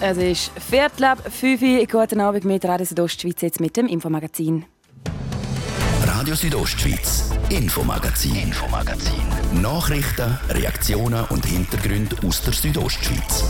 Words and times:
Es 0.00 0.16
ist 0.16 0.52
Viertel 0.60 1.04
ab 1.04 1.18
5 1.28 1.60
Uhr. 1.60 1.86
Guten 1.86 2.20
Abend 2.20 2.44
mit 2.44 2.64
Radio 2.64 2.86
Südostschweiz 2.86 3.40
jetzt 3.40 3.60
mit 3.60 3.76
dem 3.76 3.88
Infomagazin. 3.88 4.64
Radio 6.06 6.36
Südostschweiz, 6.36 7.32
Infomagazin, 7.50 8.36
Infomagazin. 8.36 9.60
Nachrichten, 9.60 10.38
Reaktionen 10.50 11.24
und 11.30 11.44
Hintergründe 11.44 12.16
aus 12.24 12.42
der 12.42 12.52
Südostschweiz. 12.52 13.44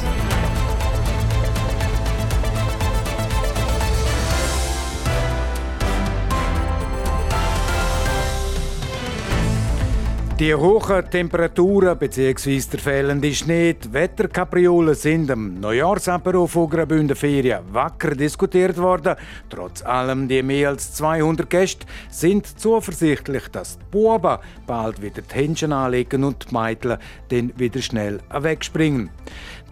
Die 10.38 10.54
hohen 10.54 11.10
Temperaturen 11.10 11.98
bzw. 11.98 12.60
der 12.70 12.78
fehlende 12.78 13.34
Schnee, 13.34 13.72
die 13.72 13.92
Wetterkapriolen 13.92 14.94
sind 14.94 15.32
am 15.32 15.58
Neujahrsapero 15.58 16.46
von 16.46 16.70
Graubünden 16.70 17.16
Ferien 17.16 17.64
wacker 17.72 18.14
diskutiert 18.14 18.78
worden. 18.78 19.16
Trotz 19.50 19.82
allem 19.84 20.28
die 20.28 20.44
mehr 20.44 20.68
als 20.68 20.94
200 20.94 21.50
Gäste 21.50 21.86
sind 22.08 22.46
zuversichtlich, 22.46 23.48
dass 23.48 23.78
die 23.78 23.84
Buben 23.90 24.38
bald 24.64 25.02
wieder 25.02 25.22
die 25.22 25.34
Händchen 25.34 25.72
anlegen 25.72 26.22
und 26.22 26.48
die 26.48 26.54
Mädchen 26.54 26.98
dann 27.30 27.52
wieder 27.56 27.82
schnell 27.82 28.20
wegspringen. 28.30 29.10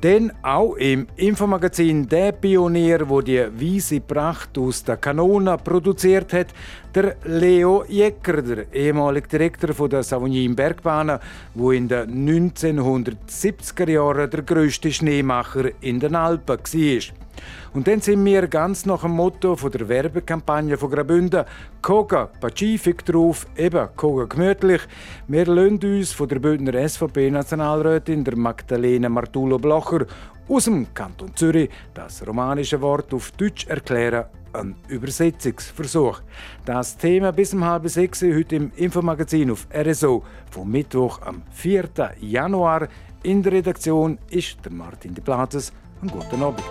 Denn 0.03 0.31
auch 0.43 0.75
im 0.75 1.07
Infomagazin 1.17 2.07
der 2.07 2.33
Pionier, 2.33 3.09
wo 3.09 3.23
die 3.23 3.47
Wiese 3.59 4.01
Pracht 4.01 4.59
aus 4.59 4.85
der 4.85 4.99
Kanone 4.99 5.57
produziert 5.57 6.35
hat, 6.35 6.49
der 6.95 7.17
Leo 7.25 7.83
Jecker, 7.89 8.43
der 8.43 8.73
ehemalige 8.75 9.29
Direktor 9.29 9.89
der 9.89 10.03
Savognin 10.03 10.55
Bergbahnen, 10.55 11.19
wo 11.55 11.73
in 11.73 11.89
den 11.89 12.29
1970er 12.29 13.91
Jahren 13.91 14.31
der 14.31 14.43
größte 14.43 14.93
Schneemacher 14.93 15.71
in 15.81 15.99
den 15.99 16.15
Alpen 16.15 16.59
war. 16.59 17.26
Und 17.75 17.87
dann 17.87 18.01
sind 18.01 18.25
wir 18.25 18.47
ganz 18.49 18.87
nach 18.87 19.03
dem 19.03 19.13
Motto 19.13 19.57
von 19.57 19.71
der 19.71 19.89
Werbekampagne 19.89 20.77
von 20.77 20.91
Graubünden 20.91 21.45
Koga 21.83 22.27
Pacific 22.41 23.05
drauf, 23.05 23.47
eben 23.57 23.89
Koga 23.97 24.25
gemütlich. 24.25 24.83
Wir 25.29 25.47
lassen 25.47 25.79
uns 25.83 26.13
von 26.13 26.29
der 26.29 26.39
Bündner 26.39 26.89
SVP-Nationalrätin 26.89 28.25
der 28.25 28.37
Magdalena 28.37 29.09
Martulo 29.09 29.59
Blocher 29.59 30.07
aus 30.49 30.65
dem 30.65 30.93
Kanton 30.95 31.35
Zürich 31.35 31.71
das 31.93 32.27
romanische 32.27 32.81
Wort 32.81 33.13
auf 33.13 33.33
Deutsch 33.33 33.67
erklären 33.67 34.27
ein 34.57 34.75
Übersetzungsversuch. 34.89 36.21
Das 36.65 36.97
Thema 36.97 37.33
bis 37.33 37.55
um 37.55 37.65
halb 37.65 37.89
sechs 37.89 38.23
heute 38.23 38.57
im 38.57 38.73
Infomagazin 38.77 39.51
auf 39.51 39.67
RSO 39.75 40.23
vom 40.51 40.71
Mittwoch 40.71 41.21
am 41.23 41.43
4. 41.53 41.91
Januar. 42.21 42.89
In 43.23 43.43
der 43.43 43.53
Redaktion 43.53 44.19
ist 44.31 44.59
der 44.65 44.73
Martin 44.73 45.15
de 45.15 45.23
Platzes. 45.23 45.73
Einen 46.01 46.11
guten 46.11 46.43
Abend. 46.43 46.63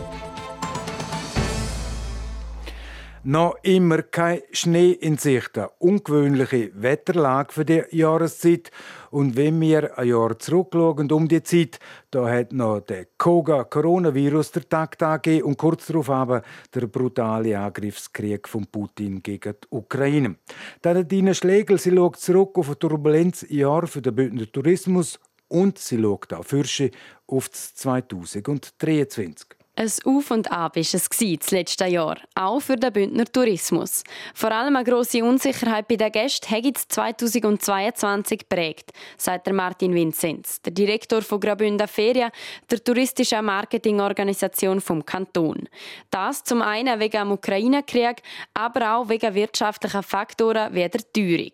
Noch 3.27 3.55
immer 3.63 4.03
kein 4.03 4.41
Schnee 4.51 4.91
in 4.91 5.17
Sicht. 5.17 5.57
Eine 5.57 5.71
ungewöhnliche 5.79 6.69
Wetterlage 6.75 7.53
für 7.53 7.65
die 7.65 7.81
Jahreszeit. 7.89 8.69
Und 9.09 9.35
wenn 9.35 9.59
wir 9.61 9.97
ein 9.97 10.09
Jahr 10.09 10.37
zurückschauen 10.37 11.11
um 11.11 11.27
die 11.27 11.41
Zeit, 11.41 11.79
da 12.11 12.29
hat 12.29 12.53
noch 12.53 12.81
der 12.81 13.07
Koga-Coronavirus 13.17 14.51
der 14.51 14.69
Tag 14.69 14.99
gegeben 14.99 15.41
und 15.47 15.57
kurz 15.57 15.87
darauf 15.87 16.11
aber 16.11 16.43
der 16.75 16.85
brutale 16.85 17.57
Angriffskrieg 17.57 18.47
von 18.47 18.67
Putin 18.67 19.23
gegen 19.23 19.53
die 19.53 19.67
Ukraine. 19.71 20.35
Dina 20.83 21.33
Schlegel, 21.33 21.79
sie 21.79 21.95
schaut 21.95 22.17
zurück 22.17 22.55
auf 22.59 22.69
ein 22.69 22.77
turbulentes 22.77 23.49
Jahr 23.49 23.87
für 23.87 24.03
den 24.03 24.13
Bündner 24.13 24.51
Tourismus 24.51 25.19
und 25.47 25.79
sie 25.79 25.99
schaut 25.99 26.31
auch 26.31 26.45
Fürsche 26.45 26.91
auf 27.25 27.49
das 27.49 27.73
2023. 27.73 29.64
Ein 29.77 29.91
Auf 30.05 30.31
und 30.31 30.49
Ab 30.53 30.77
war 30.77 30.81
es 30.81 30.91
das 30.91 31.51
letzte 31.51 31.85
Jahr, 31.87 32.17
auch 32.33 32.61
für 32.61 32.77
den 32.77 32.93
Bündner 32.93 33.25
Tourismus. 33.25 34.05
Vor 34.33 34.49
allem 34.49 34.77
eine 34.77 34.85
grosse 34.85 35.21
Unsicherheit 35.21 35.89
bei 35.89 35.97
den 35.97 36.13
Gästen 36.13 36.49
hat 36.49 36.77
2022 36.77 38.39
geprägt, 38.39 38.91
sagt 39.17 39.51
Martin 39.51 39.93
Vinzenz, 39.93 40.61
der 40.61 40.71
Direktor 40.71 41.21
von 41.21 41.41
Graubünden 41.41 41.89
Ferien, 41.89 42.31
der 42.71 42.81
touristischen 42.81 43.43
Marketingorganisation 43.43 44.79
vom 44.79 45.05
Kanton. 45.05 45.67
Das 46.09 46.45
zum 46.45 46.61
einen 46.61 46.97
wegen 47.01 47.19
dem 47.19 47.31
Ukraine-Krieg, 47.33 48.21
aber 48.53 48.95
auch 48.95 49.09
wegen 49.09 49.35
wirtschaftlicher 49.35 50.03
Faktoren 50.03 50.73
wie 50.73 50.87
der 50.87 51.01
Teuerung. 51.11 51.51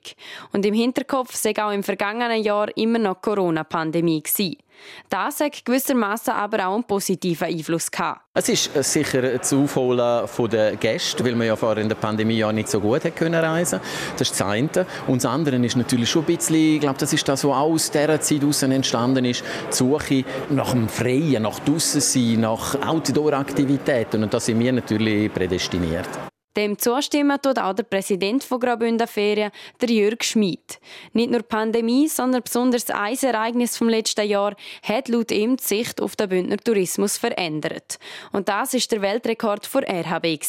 Und 0.53 0.63
im 0.63 0.75
Hinterkopf 0.75 1.33
sei 1.33 1.55
auch 1.57 1.71
im 1.71 1.81
vergangenen 1.81 2.43
Jahr 2.43 2.67
immer 2.77 2.99
noch 2.99 3.19
Corona-Pandemie. 3.19 4.21
Das 5.09 5.39
hat 5.39 5.63
gewissermaßen 5.65 6.33
aber 6.33 6.67
auch 6.67 6.75
einen 6.75 6.83
positiven 6.83 7.47
Einfluss 7.47 7.89
gehabt. 7.89 8.21
Es 8.33 8.47
ist 8.47 8.75
äh, 8.75 8.83
sicher 8.83 9.21
das 9.21 9.51
Aufholen 9.51 10.27
der 10.49 10.75
Gäste, 10.77 11.25
weil 11.25 11.35
man 11.35 11.47
ja 11.47 11.55
vorher 11.55 11.81
in 11.81 11.89
der 11.89 11.97
Pandemie 11.97 12.37
ja 12.37 12.51
nicht 12.51 12.69
so 12.69 12.79
gut 12.79 13.03
hat 13.03 13.15
können 13.15 13.43
reisen. 13.43 13.81
Das 14.13 14.29
ist 14.29 14.39
das 14.39 14.47
eine. 14.47 14.85
Und 15.07 15.23
das 15.23 15.25
andere 15.25 15.57
ist 15.57 15.75
natürlich 15.75 16.09
schon 16.09 16.23
ein 16.23 16.37
bisschen, 16.37 16.55
ich 16.75 16.79
glaube, 16.79 16.97
das 16.97 17.11
ist 17.11 17.27
das, 17.27 17.43
was 17.43 17.51
aus 17.51 17.91
dieser 17.91 18.21
Zeit 18.21 18.41
heraus 18.41 18.63
entstanden 18.63 19.25
ist, 19.25 19.43
die 19.69 19.75
Suche 19.75 20.23
nach 20.49 20.71
dem 20.71 20.87
Freien, 20.87 21.43
nach 21.43 21.59
draussen 21.59 21.99
sein, 21.99 22.39
nach 22.39 22.75
Outdoor-Aktivitäten. 22.87 24.23
Und 24.23 24.33
da 24.33 24.39
sind 24.39 24.59
wir 24.59 24.71
natürlich 24.71 25.33
prädestiniert. 25.33 26.30
Dem 26.57 26.77
zustimmen 26.77 27.41
tut 27.41 27.59
auch 27.59 27.73
der 27.73 27.83
Präsident 27.83 28.43
von 28.43 28.59
Graubünden 28.59 29.07
Ferien, 29.07 29.51
der 29.79 29.89
Jürg 29.89 30.23
Schmid. 30.23 30.79
Nicht 31.13 31.31
nur 31.31 31.39
die 31.39 31.47
Pandemie, 31.47 32.09
sondern 32.09 32.43
besonders 32.43 32.89
ein 32.89 33.17
Ereignis 33.21 33.77
vom 33.77 33.87
letzten 33.87 34.27
Jahr 34.27 34.55
hat 34.83 35.07
laut 35.07 35.31
ihm 35.31 35.55
die 35.55 35.63
Sicht 35.63 36.01
auf 36.01 36.17
den 36.17 36.27
Bündner 36.27 36.57
Tourismus 36.57 37.17
verändert. 37.17 37.99
Und 38.33 38.49
das 38.49 38.73
ist 38.73 38.91
der 38.91 39.01
Weltrekord 39.01 39.65
von 39.65 39.83
RHB. 39.83 40.39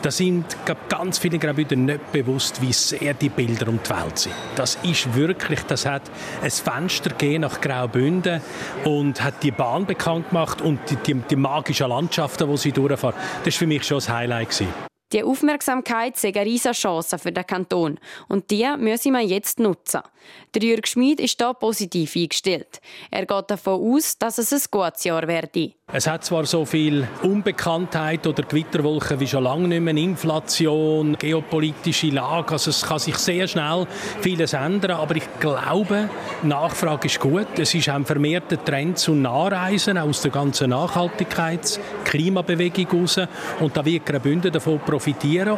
Da 0.00 0.10
sind 0.10 0.44
ganz 0.88 1.18
viele 1.18 1.38
Graubünder 1.38 1.76
nicht 1.76 2.12
bewusst, 2.12 2.62
wie 2.62 2.72
sehr 2.72 3.12
die 3.12 3.28
Bilder 3.28 3.68
um 3.68 3.78
die 3.82 3.90
Welt 3.90 4.18
sind. 4.18 4.34
Das 4.56 4.76
ist 4.82 5.14
wirklich, 5.14 5.60
das 5.64 5.84
hat 5.84 6.02
ein 6.42 6.50
Fenster 6.50 7.10
nach 7.38 7.60
Graubünden 7.60 8.40
und 8.84 9.22
hat 9.22 9.42
die 9.42 9.50
Bahn 9.50 9.84
bekannt 9.84 10.30
gemacht 10.30 10.62
und 10.62 10.78
die, 10.88 10.96
die, 10.96 11.14
die 11.14 11.36
magischen 11.36 11.88
Landschaften, 11.88 12.48
wo 12.48 12.56
sie 12.56 12.72
durchfahren. 12.72 13.14
Das 13.44 13.54
war 13.54 13.58
für 13.58 13.66
mich 13.66 13.84
schon 13.84 14.00
ein 14.00 14.08
Highlight 14.08 14.50
gewesen. 14.50 14.89
Die 15.12 15.24
Aufmerksamkeit 15.24 16.14
ist 16.14 16.24
eine 16.24 16.46
riesige 16.46 16.72
Chance 16.72 17.18
für 17.18 17.32
den 17.32 17.44
Kanton 17.44 17.98
und 18.28 18.48
die 18.52 18.68
müssen 18.78 19.12
wir 19.12 19.20
jetzt 19.22 19.58
nutzen. 19.58 20.02
Der 20.54 20.62
Jürg 20.62 20.86
Schmid 20.86 21.18
ist 21.18 21.40
hier 21.40 21.52
positiv 21.54 22.14
eingestellt. 22.14 22.80
Er 23.10 23.26
geht 23.26 23.50
davon 23.50 23.96
aus, 23.96 24.18
dass 24.18 24.38
es 24.38 24.52
ein 24.52 24.60
gutes 24.70 25.02
Jahr 25.02 25.26
werde. 25.26 25.72
Es 25.92 26.06
hat 26.06 26.24
zwar 26.24 26.46
so 26.46 26.64
viel 26.64 27.08
Unbekanntheit 27.22 28.24
oder 28.24 28.44
Gewitterwolken 28.44 29.18
wie 29.18 29.26
schon 29.26 29.42
lange 29.42 29.66
nicht 29.66 29.80
mehr, 29.80 29.96
Inflation, 29.96 31.16
geopolitische 31.18 32.10
Lage, 32.10 32.52
also 32.52 32.70
es 32.70 32.82
kann 32.82 33.00
sich 33.00 33.16
sehr 33.16 33.48
schnell 33.48 33.88
vieles 34.20 34.52
ändern, 34.52 34.92
aber 34.92 35.16
ich 35.16 35.24
glaube, 35.40 36.08
Nachfrage 36.42 37.06
ist 37.06 37.18
gut. 37.18 37.58
Es 37.58 37.74
ist 37.74 37.88
ein 37.88 38.04
vermehrter 38.04 38.62
Trend 38.64 38.98
zu 38.98 39.14
Nahreisen 39.14 39.98
aus 39.98 40.22
der 40.22 40.30
ganzen 40.30 40.72
Nachhaltigkeits-, 40.72 41.80
Klimabewegung 42.04 43.00
raus 43.00 43.20
und 43.58 43.76
da 43.76 43.84
wird 43.84 44.06
Graubünden 44.06 44.52
davon 44.52 44.78
profitieren 44.78 44.99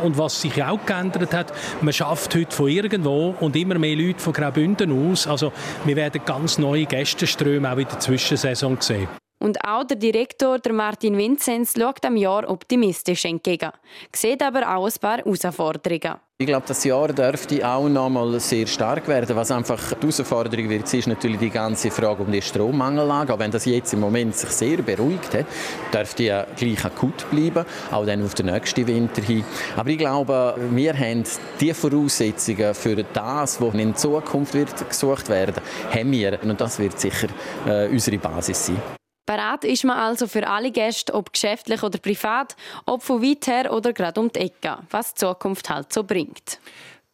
und 0.03 0.19
was 0.19 0.41
sich 0.41 0.62
auch 0.62 0.85
geändert 0.87 1.33
hat, 1.33 1.53
man 1.81 1.93
schafft 1.93 2.35
heute 2.35 2.55
von 2.55 2.69
irgendwo 2.69 3.35
und 3.41 3.56
immer 3.56 3.79
mehr 3.79 3.97
Leute 3.97 4.21
von 4.21 4.33
Graubünden 4.33 5.11
aus, 5.11 5.27
also 5.27 5.53
wir 5.85 5.97
werden 5.97 6.21
ganz 6.25 6.59
neue 6.59 6.87
Gästeströme 6.87 7.73
auch 7.73 7.79
in 7.79 7.89
der 7.89 8.00
Zwischensaison 8.00 8.77
sehen. 8.81 9.09
Und 9.43 9.65
auch 9.65 9.83
der 9.83 9.97
Direktor, 9.97 10.61
der 10.61 10.73
Martin 10.73 11.19
Vinzenz, 11.19 11.75
schaut 11.77 12.05
dem 12.05 12.17
Jahr 12.17 12.49
optimistisch 12.49 13.25
entgegen, 13.25 13.73
sieht 14.15 14.41
aber 14.41 14.77
auch 14.77 14.87
ein 14.87 14.93
paar 15.00 15.19
Herausforderungen. 15.19 16.21
Ich 16.43 16.49
glaube, 16.49 16.67
das 16.67 16.83
Jahr 16.83 17.06
dürfte 17.06 17.65
auch 17.65 17.89
noch 17.89 18.09
mal 18.09 18.41
sehr 18.41 18.67
stark 18.67 19.06
werden. 19.06 19.37
Was 19.37 19.53
einfach 19.53 19.93
die 19.93 20.09
Herausforderung 20.09 20.69
wird, 20.71 20.93
ist 20.93 21.06
natürlich 21.06 21.39
die 21.39 21.50
ganze 21.50 21.89
Frage 21.89 22.21
um 22.21 22.33
die 22.33 22.43
Strommangellage. 22.43 23.33
Auch 23.33 23.39
wenn 23.39 23.53
das 23.53 23.65
jetzt 23.65 23.93
im 23.93 24.00
Moment 24.00 24.35
sich 24.35 24.50
sehr 24.50 24.79
beruhigt 24.79 25.35
hat, 25.35 25.47
dürfte 25.94 26.25
ja 26.25 26.44
gleich 26.56 26.85
akut 26.85 27.31
bleiben, 27.31 27.65
auch 27.93 28.05
dann 28.05 28.25
auf 28.25 28.35
den 28.35 28.47
nächsten 28.47 28.89
Winter 28.89 29.23
hin. 29.23 29.44
Aber 29.77 29.89
ich 29.89 29.99
glaube, 29.99 30.56
wir 30.73 30.99
haben 30.99 31.23
die 31.61 31.73
Voraussetzungen 31.73 32.75
für 32.75 33.05
das, 33.05 33.61
was 33.61 33.75
in 33.75 33.94
Zukunft 33.94 34.55
wird 34.55 34.89
gesucht 34.89 35.29
werden, 35.29 35.62
haben 35.94 36.11
wir. 36.11 36.41
Und 36.43 36.61
das 36.61 36.77
wird 36.81 36.99
sicher 36.99 37.29
äh, 37.69 37.87
unsere 37.87 38.19
Basis 38.19 38.67
sein. 38.67 39.02
Parat 39.25 39.65
ist 39.65 39.85
man 39.85 39.99
also 39.99 40.27
für 40.27 40.47
alle 40.47 40.71
Gäste, 40.73 41.15
ob 41.15 41.33
geschäftlich 41.33 41.83
oder 41.83 41.99
privat, 41.99 42.57
ob 42.87 43.03
von 43.03 43.23
weit 43.23 43.47
her 43.47 43.73
oder 43.73 43.93
gerade 43.93 44.21
um 44.21 44.31
die 44.31 44.41
Ecke, 44.41 44.79
was 44.91 45.15
die 45.15 45.21
Zukunft 45.21 45.71
halt 45.71 45.93
so 45.93 46.03
bringt. 46.03 46.59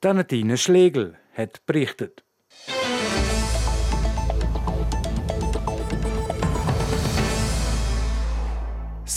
Danatine 0.01 0.57
Schlegel 0.57 1.19
hat 1.35 1.65
berichtet. 1.67 2.23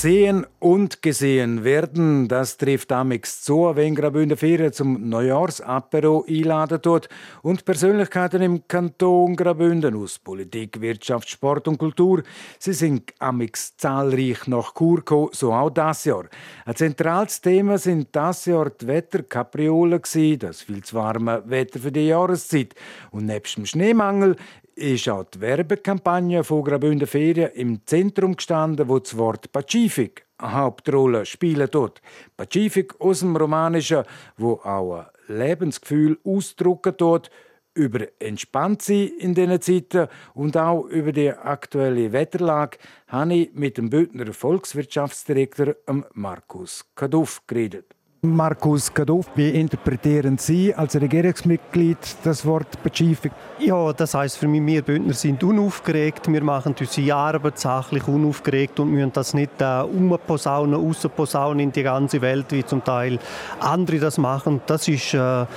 Sehen 0.01 0.48
und 0.57 1.03
gesehen 1.03 1.63
werden, 1.63 2.27
das 2.27 2.57
trifft 2.57 2.92
amix 2.92 3.44
zu, 3.44 3.69
wenn 3.75 3.94
Graubünden 3.94 4.36
Ferien 4.36 4.74
zum 4.74 5.07
Neujahrsapero 5.07 6.25
einladen 6.27 6.81
tut 6.81 7.07
und 7.44 7.65
Persönlichkeiten 7.65 8.42
im 8.42 8.68
Kanton 8.68 9.36
Graubünden 9.36 9.95
aus 9.95 10.18
Politik, 10.18 10.81
Wirtschaft, 10.81 11.30
Sport 11.30 11.68
und 11.68 11.77
Kultur, 11.77 12.24
sie 12.57 12.74
sind 12.74 13.13
amix 13.19 13.77
zahlreich 13.77 14.48
nach 14.48 14.74
gekommen, 14.74 15.30
so 15.33 15.53
auch 15.53 15.69
das 15.69 16.06
Jahr. 16.06 16.25
Ein 16.65 16.75
zentrales 16.75 17.39
Thema 17.39 17.77
sind 17.77 18.07
das 18.12 18.45
Jahr 18.48 18.71
die 18.71 18.88
Wetterkapriolen 18.88 20.01
das 20.39 20.63
viel 20.63 20.83
zu 20.83 20.95
warme 20.95 21.44
Wetter 21.45 21.80
für 21.80 21.92
die 21.92 22.07
Jahreszeit. 22.07 22.74
Und 23.12 23.27
nebst 23.27 23.56
dem 23.56 23.68
Schneemangel 23.68 24.36
ist 24.76 25.10
auch 25.10 25.26
die 25.26 25.42
Werbekampagne 25.42 26.44
von 26.44 26.64
Graubünden 26.64 27.08
Ferien 27.08 27.52
im 27.52 27.86
Zentrum 27.86 28.36
gestanden, 28.36 28.88
wo 28.88 29.00
das 29.00 29.18
Wort 29.18 29.52
Pazifik 29.52 30.26
eine 30.38 30.54
Hauptrolle 30.54 31.26
spielen 31.26 31.70
tut. 31.70 32.02
Pazifik 32.38 33.00
aus 33.00 33.20
dem 33.20 33.36
Romanischen, 33.36 34.04
wo 34.38 34.54
auch 34.64 35.06
ein 35.28 35.38
Lebensgefühl 35.38 36.18
ausdrücken 36.24 36.98
tut, 36.98 37.30
über 37.74 38.08
entspannt 38.20 38.82
sein 38.82 39.12
in 39.20 39.34
diesen 39.34 39.62
Zeiten 39.62 40.08
und 40.34 40.58
auch 40.58 40.86
über 40.86 41.12
die 41.12 41.32
aktuelle 41.32 42.12
Wetterlage 42.12 42.78
habe 43.08 43.34
ich 43.34 43.54
mit 43.54 43.78
dem 43.78 43.90
Bündner 43.90 44.34
Volkswirtschaftsdirektor 44.34 45.76
Markus 46.14 46.86
Kaduff 46.96 47.42
geredet. 47.48 47.96
Markus 48.24 48.94
Kadoff, 48.94 49.26
wie 49.34 49.50
interpretieren 49.50 50.38
Sie 50.38 50.76
als 50.76 50.96
Regierungsmitglied 50.96 51.98
das 52.24 52.46
Wort 52.46 52.68
Pazifik? 52.84 53.32
Ja, 53.58 53.92
das 53.94 54.14
heißt 54.14 54.38
für 54.38 54.48
mich, 54.48 54.64
wir 54.64 54.84
Bündner 54.84 55.14
sind 55.14 55.44
unaufgeregt, 55.44 56.32
wir 56.32 56.44
machen 56.44 56.76
unsere 56.80 57.16
Arbeit 57.16 57.58
sachlich 57.58 58.08
unaufgeregt 58.08 58.80
und 58.80 58.92
müssen 58.92 59.12
das 59.12 59.34
nicht 59.34 59.60
äh, 59.60 59.82
umposaunen, 59.82 60.76
rausposaunen 60.76 61.62
in 61.62 61.72
die 61.72 61.82
ganze 61.82 62.22
Welt, 62.22 62.46
wie 62.52 62.64
zum 62.64 62.84
Teil 62.84 63.18
andere 63.60 63.98
das 63.98 64.20
machen. 64.20 64.62
Das 64.68 64.88
ist 64.88 65.16
äh, 65.16 65.18
ja, 65.18 65.48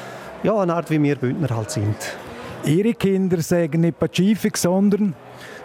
eine 0.42 0.74
Art, 0.74 0.90
wie 0.90 1.02
wir 1.02 1.16
Bündner 1.16 1.54
halt 1.54 1.70
sind. 1.70 1.96
Ihre 2.64 2.94
Kinder 2.94 3.42
sagen 3.42 3.82
nicht 3.82 3.98
Pazifik, 3.98 4.56
sondern? 4.56 5.14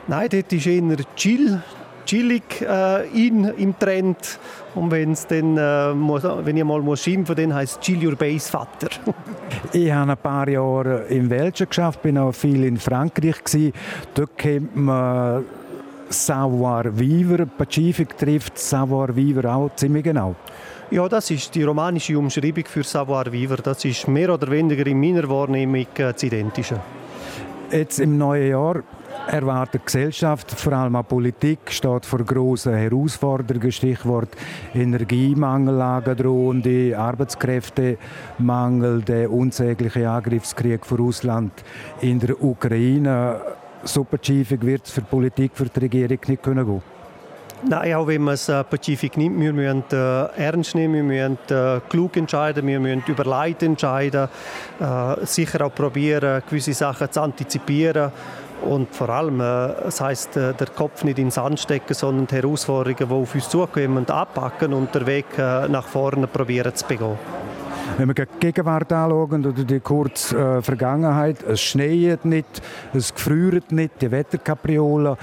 Nein, 0.09 0.27
dort 0.29 0.51
ist 0.51 0.67
eher 0.67 0.97
Chill, 1.15 1.61
chillig 2.05 2.61
äh, 2.61 3.07
in, 3.09 3.45
im 3.45 3.77
Trend. 3.77 4.39
Und 4.75 4.91
wenn's 4.91 5.27
dann, 5.27 5.57
äh, 5.57 5.93
muss, 5.93 6.23
wenn 6.23 6.57
ich 6.57 6.63
mal 6.63 6.81
muss 6.81 7.03
schimpfen 7.03 7.35
muss, 7.35 7.43
dann 7.43 7.53
heisst 7.53 7.81
Chill 7.81 8.05
Your 8.05 8.15
Base 8.15 8.49
Vater. 8.49 8.89
ich 9.73 9.91
habe 9.91 10.11
ein 10.11 10.17
paar 10.17 10.47
Jahre 10.47 11.05
in 11.09 11.29
Welschen 11.29 11.67
geschafft, 11.67 12.01
bin 12.01 12.17
auch 12.17 12.31
viel 12.31 12.63
in 12.63 12.77
Frankreich. 12.77 13.43
Gewesen. 13.43 13.73
Dort 14.13 14.37
kennt 14.37 14.75
man 14.75 15.45
Savoir-vivre. 16.09 17.45
Pazifik 17.45 18.17
trifft 18.17 18.57
Savoir-vivre 18.57 19.53
auch 19.53 19.75
ziemlich 19.75 20.03
genau. 20.03 20.35
Ja, 20.91 21.07
das 21.07 21.29
ist 21.29 21.53
die 21.53 21.63
romanische 21.63 22.17
Umschreibung 22.17 22.65
für 22.65 22.83
Savoir-vivre. 22.83 23.61
Das 23.61 23.85
ist 23.85 24.07
mehr 24.07 24.33
oder 24.33 24.49
weniger 24.49 24.87
in 24.87 24.99
meiner 24.99 25.29
Wahrnehmung 25.29 25.85
äh, 25.95 26.13
das 26.13 26.23
Identische. 26.23 26.79
Jetzt 27.71 27.99
im 27.99 28.17
neuen 28.17 28.49
Jahr 28.49 28.83
erwartet 29.27 29.81
die 29.81 29.85
Gesellschaft, 29.85 30.51
vor 30.51 30.73
allem 30.73 30.95
auch 30.95 31.07
Politik, 31.07 31.59
steht 31.69 32.05
vor 32.05 32.19
grossen 32.19 32.75
Herausforderungen. 32.75 33.71
Stichwort 33.71 34.29
Energiemangellage 34.73 36.15
drohende, 36.15 36.97
Arbeitskräftemangel, 36.97 39.01
der 39.01 39.31
unsägliche 39.31 40.09
Angriffskrieg 40.09 40.85
von 40.85 40.97
Russland 40.97 41.51
in 42.01 42.19
der 42.19 42.43
Ukraine. 42.43 43.41
So 43.83 44.03
pazifik 44.03 44.65
wird 44.65 44.85
es 44.85 44.91
für 44.91 45.01
die 45.01 45.07
Politik, 45.07 45.51
für 45.53 45.65
die 45.65 45.79
Regierung 45.79 46.19
nicht 46.27 46.43
können 46.43 46.65
gehen. 46.65 46.81
Nein, 47.67 47.93
auch 47.93 48.07
wenn 48.07 48.21
man 48.21 48.35
es 48.35 48.47
äh, 48.47 48.63
Pazifik 48.63 49.17
nimmt, 49.17 49.41
wir 49.41 49.51
müssen 49.51 49.83
äh, 49.91 50.25
ernst 50.37 50.75
nehmen, 50.75 51.09
wir 51.09 51.29
müssen 51.29 51.37
äh, 51.49 51.81
klug 51.89 52.15
entscheiden, 52.15 52.65
wir 52.65 52.79
müssen 52.79 53.03
überlegt 53.05 53.63
entscheiden, 53.63 54.29
äh, 54.79 55.25
sicher 55.25 55.65
auch 55.65 55.75
probieren, 55.75 56.41
gewisse 56.49 56.73
Sachen 56.73 57.11
zu 57.11 57.21
antizipieren 57.21 58.13
und 58.61 58.93
vor 58.93 59.09
allem, 59.09 59.39
äh, 59.39 59.73
das 59.83 60.01
heißt, 60.01 60.37
äh, 60.37 60.53
der 60.53 60.67
Kopf 60.67 61.03
nicht 61.03 61.19
ins 61.19 61.35
Sand 61.35 61.59
stecken, 61.59 61.93
sondern 61.93 62.27
die 62.27 62.35
Herausforderungen, 62.35 63.07
die 63.09 63.13
auf 63.13 63.35
uns 63.35 63.49
zukommen, 63.49 64.09
anpacken 64.09 64.73
und 64.73 64.93
den 64.93 65.05
Weg 65.05 65.25
äh, 65.37 65.67
nach 65.67 65.87
vorne 65.87 66.27
probieren 66.27 66.73
zu 66.75 66.85
begehen. 66.85 67.17
Wenn 67.97 68.07
wir 68.07 68.13
die 68.13 68.39
Gegenwart 68.39 68.91
anschauen 68.93 69.45
oder 69.45 69.63
die 69.63 69.79
kurze 69.79 70.37
äh, 70.37 70.61
Vergangenheit, 70.61 71.43
es 71.43 71.61
schneit 71.61 72.23
nicht, 72.25 72.61
es 72.93 73.13
gefriert 73.13 73.71
nicht, 73.71 74.01
die 74.01 74.11
Wetterkapriolen. 74.11 75.17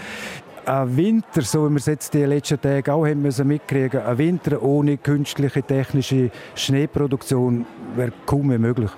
Ein 0.66 0.96
Winter, 0.96 1.42
so 1.42 1.66
wie 1.66 1.74
wir 1.74 1.76
es 1.76 1.86
jetzt 1.86 2.12
die 2.12 2.24
letzten 2.24 2.60
Tage 2.60 2.92
auch 2.92 3.06
haben 3.06 3.22
müssen 3.22 3.46
mitkriegen, 3.46 4.02
ein 4.02 4.18
Winter 4.18 4.60
ohne 4.60 4.96
künstliche 4.96 5.62
technische 5.62 6.30
Schneeproduktion 6.56 7.64
wäre 7.94 8.12
kaum 8.26 8.48
mehr 8.48 8.58
möglich. 8.58 8.90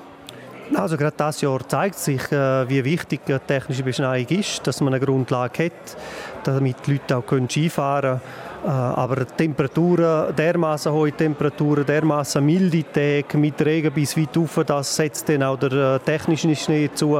Also 0.75 0.97
gerade 0.97 1.17
das 1.17 1.41
Jahr 1.41 1.67
zeigt 1.67 1.99
sich, 1.99 2.31
äh, 2.31 2.69
wie 2.69 2.85
wichtig 2.85 3.21
die 3.27 3.39
technische 3.39 3.83
Beschneiung 3.83 4.27
ist, 4.29 4.67
dass 4.67 4.81
man 4.81 4.93
eine 4.95 5.05
Grundlage 5.05 5.67
hat, 5.67 5.97
damit 6.45 6.87
die 6.87 6.93
Leute 6.93 7.17
auch 7.17 7.49
Skifahren 7.49 8.21
können. 8.21 8.21
Äh, 8.65 8.69
aber 8.69 9.27
Temperaturen, 9.27 10.35
dermaßen 10.37 10.93
hohe 10.93 11.13
Temperaturen, 11.13 11.87
dermaßen 11.87 12.45
milde 12.45 12.85
Tage 12.93 13.39
mit 13.39 13.61
Regen 13.65 13.93
bis 13.93 14.17
weit 14.17 14.37
rauf, 14.37 14.61
das 14.67 14.95
setzt 14.95 15.29
dann 15.29 15.43
auch 15.43 15.59
der 15.59 15.95
äh, 15.95 15.99
technische 16.01 16.55
Schnee 16.55 16.91
zu. 16.93 17.17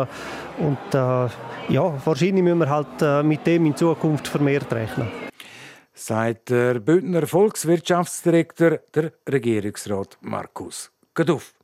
Und 0.59 0.93
ja, 0.93 1.93
wahrscheinlich 2.05 2.43
müssen 2.43 2.59
wir 2.59 2.69
halt 2.69 3.25
mit 3.25 3.47
dem 3.47 3.67
in 3.67 3.77
Zukunft 3.77 4.27
vermehrt 4.27 4.73
rechnen. 4.73 5.09
Sagt 5.95 6.51
der 6.51 6.81
Bündner 6.81 7.27
Volkswirtschaftsdirektor, 7.27 8.79
der 8.95 9.13
Regierungsrat 9.31 10.19
Markus 10.21 10.91
Gaduff. 11.15 11.58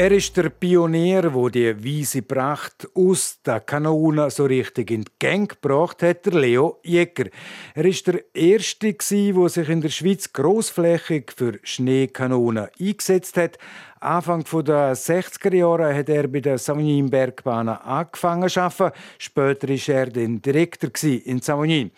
Er 0.00 0.12
ist 0.12 0.36
der 0.36 0.50
Pionier, 0.50 1.34
wo 1.34 1.48
die 1.48 1.74
weise 1.84 2.22
Pracht 2.22 2.86
aus 2.94 3.42
der 3.44 3.58
Kanone 3.58 4.30
so 4.30 4.44
richtig 4.44 4.92
in 4.92 5.02
die 5.02 5.10
Gang 5.18 5.48
gebracht 5.48 6.04
hat, 6.04 6.24
der 6.24 6.34
Leo 6.34 6.78
Jäger. 6.84 7.30
Er 7.74 7.84
ist 7.84 8.06
der 8.06 8.22
erste, 8.32 8.94
der 8.94 9.48
sich 9.48 9.68
in 9.68 9.80
der 9.80 9.88
Schweiz 9.88 10.32
großflächig 10.32 11.32
für 11.36 11.58
Schneekanonen 11.64 12.68
eingesetzt 12.78 13.36
hat. 13.38 13.58
Anfang 13.98 14.44
der 14.44 14.94
60er 14.94 15.56
Jahre 15.56 15.92
hat 15.92 16.08
er 16.08 16.28
bei 16.28 16.38
der 16.38 16.58
Savognin 16.58 17.10
Bergbahn 17.10 17.68
angefangen 17.68 18.48
zu 18.48 18.60
arbeiten. 18.60 18.96
Später 19.18 19.68
war 19.68 19.94
er 19.96 20.06
dann 20.06 20.40
Direktor 20.40 20.90
in 21.02 21.40
Savognin. 21.40 21.90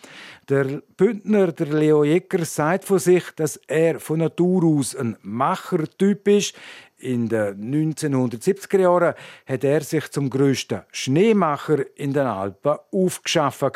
Der 0.49 0.81
Bündner, 0.97 1.51
der 1.51 1.67
Leo 1.67 2.03
Jäger, 2.03 2.43
sagt 2.45 2.85
von 2.85 2.97
sich, 2.97 3.25
dass 3.35 3.57
er 3.67 3.99
von 3.99 4.19
Natur 4.19 4.63
aus 4.65 4.95
ein 4.95 5.15
Machertyp 5.21 6.27
ist. 6.27 6.55
In 7.01 7.29
den 7.29 7.73
1970er 7.73 8.79
Jahren 8.79 9.15
hat 9.47 9.63
er 9.63 9.81
sich 9.81 10.11
zum 10.11 10.29
größten 10.29 10.81
Schneemacher 10.91 11.97
in 11.97 12.13
den 12.13 12.27
Alpen 12.27 12.77
aufgeschaffen. 12.91 13.71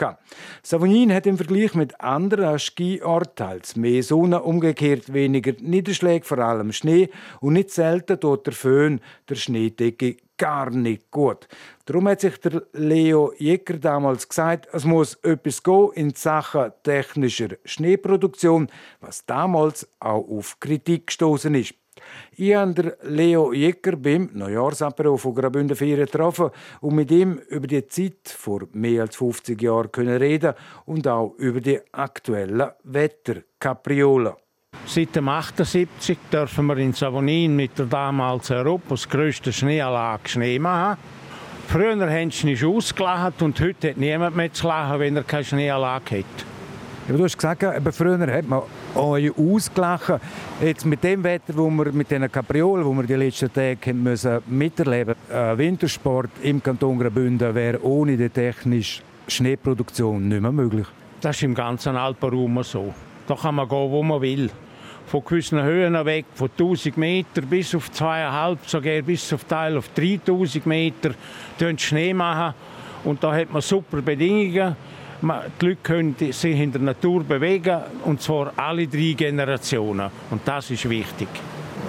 Savognin 0.61 1.11
hat 1.11 1.25
im 1.25 1.37
Vergleich 1.37 1.73
mit 1.73 1.99
anderen 1.99 2.59
Skiorten 2.59 3.35
teils 3.35 3.75
mehr 3.75 4.03
Sonne, 4.03 4.43
umgekehrt 4.43 5.11
weniger 5.11 5.53
Niederschläge, 5.59 6.25
vor 6.25 6.37
allem 6.37 6.71
Schnee 6.71 7.09
und 7.41 7.53
nicht 7.53 7.71
selten 7.71 8.19
tut 8.19 8.45
der 8.45 8.53
Föhn 8.53 9.01
der 9.27 9.35
Schneedecke 9.35 10.17
gar 10.37 10.69
nicht 10.69 11.11
gut. 11.11 11.47
Darum 11.85 12.07
hat 12.07 12.21
sich 12.21 12.37
der 12.39 12.63
Leo 12.73 13.33
Jäger 13.37 13.77
damals 13.77 14.27
gesagt, 14.27 14.67
es 14.73 14.85
muss 14.85 15.15
etwas 15.23 15.63
gehen 15.63 15.91
in 15.93 16.13
Sachen 16.13 16.71
technischer 16.83 17.49
Schneeproduktion, 17.63 18.69
was 19.01 19.25
damals 19.25 19.87
auch 19.99 20.27
auf 20.27 20.59
Kritik 20.59 21.07
gestoßen 21.07 21.55
ist. 21.55 21.73
Ich 22.35 22.53
habe 22.53 22.97
Leo 23.03 23.53
Jäcker 23.53 23.95
beim 23.95 24.29
Neujahrsapero 24.33 25.15
von 25.15 25.33
Graubünden 25.33 25.75
4 25.75 25.97
getroffen 25.97 26.49
und 26.81 26.95
mit 26.95 27.09
ihm 27.11 27.39
über 27.49 27.67
die 27.67 27.87
Zeit 27.87 28.27
vor 28.27 28.63
mehr 28.73 29.03
als 29.03 29.15
50 29.15 29.61
Jahren 29.61 29.91
können 29.91 30.17
reden 30.17 30.53
und 30.85 31.07
auch 31.07 31.33
über 31.37 31.61
die 31.61 31.79
aktuellen 31.93 32.71
Wetterkapriolen. 32.83 34.33
Seit 34.85 35.15
dem 35.15 35.29
78 35.29 36.17
dürfen 36.31 36.65
wir 36.67 36.77
in 36.77 36.93
Savonin 36.93 37.55
mit 37.55 37.79
der 37.79 37.85
damals 37.85 38.51
Europas 38.51 39.07
grössten 39.07 39.53
Schneeanlage 39.53 40.27
Schnee 40.27 40.59
machen. 40.59 40.99
Früher 41.67 42.09
haben 42.09 42.31
sie 42.31 42.47
nicht 42.47 42.63
ausgelacht 42.63 43.41
und 43.41 43.59
heute 43.61 43.91
hat 43.91 43.97
niemand 43.97 44.35
mehr 44.35 44.51
zu 44.51 44.67
lachen, 44.67 44.99
wenn 44.99 45.15
er 45.15 45.23
keine 45.23 45.45
Schneeanlage 45.45 46.19
hat. 46.19 46.54
Ja, 47.07 47.15
du 47.15 47.23
hast 47.23 47.37
gesagt, 47.37 47.61
eben 47.61 47.91
früher 47.91 48.19
hat 48.19 48.47
man 48.47 48.63
euch 48.95 49.31
ausgelacht. 49.37 50.19
Jetzt 50.59 50.87
mit 50.87 51.03
dem 51.03 51.23
Wetter, 51.23 51.55
wo 51.55 51.69
wir 51.69 51.91
mit 51.91 52.09
diesen 52.09 52.31
Kapriolen, 52.31 52.83
wo 52.83 52.93
wir 52.93 53.03
die 53.03 53.13
letzten 53.13 53.53
Tage 53.53 53.93
müssen 53.93 54.39
miterleben 54.47 55.13
mussten, 55.29 55.57
Wintersport 55.59 56.31
im 56.41 56.63
Kanton 56.63 56.97
Graubünden 56.97 57.53
wäre 57.53 57.83
ohne 57.83 58.17
die 58.17 58.29
technische 58.29 59.03
Schneeproduktion 59.27 60.27
nicht 60.27 60.41
mehr 60.41 60.51
möglich. 60.51 60.87
Das 61.21 61.35
ist 61.35 61.43
im 61.43 61.53
ganzen 61.53 61.95
Alpenraum 61.95 62.63
so. 62.63 62.91
Da 63.27 63.35
kann 63.35 63.53
man 63.53 63.69
gehen, 63.69 63.91
wo 63.91 64.01
man 64.01 64.21
will. 64.21 64.49
Von 65.05 65.23
gewissen 65.23 65.61
Höhen 65.61 65.93
weg, 66.05 66.25
von 66.33 66.49
1000 66.49 66.97
Meter 66.97 67.41
bis 67.43 67.75
auf 67.75 67.91
2,5, 67.91 68.57
sogar 68.65 69.01
bis 69.03 69.31
auf 69.31 69.43
Teil 69.43 69.77
auf 69.77 69.89
3000 69.89 70.65
Meter, 70.65 71.11
Schnee 71.77 72.15
machen 72.15 72.55
Und 73.03 73.23
da 73.23 73.35
hat 73.35 73.53
man 73.53 73.61
super 73.61 74.01
Bedingungen. 74.01 74.75
Die 75.25 75.65
Leute 75.65 75.77
können 75.81 76.15
sich 76.15 76.59
in 76.59 76.71
der 76.71 76.81
Natur 76.81 77.23
bewegen, 77.23 77.79
und 78.03 78.21
zwar 78.21 78.53
alle 78.55 78.87
drei 78.87 79.13
Generationen. 79.17 80.11
Und 80.29 80.41
das 80.45 80.69
ist 80.69 80.87
wichtig. 80.87 81.27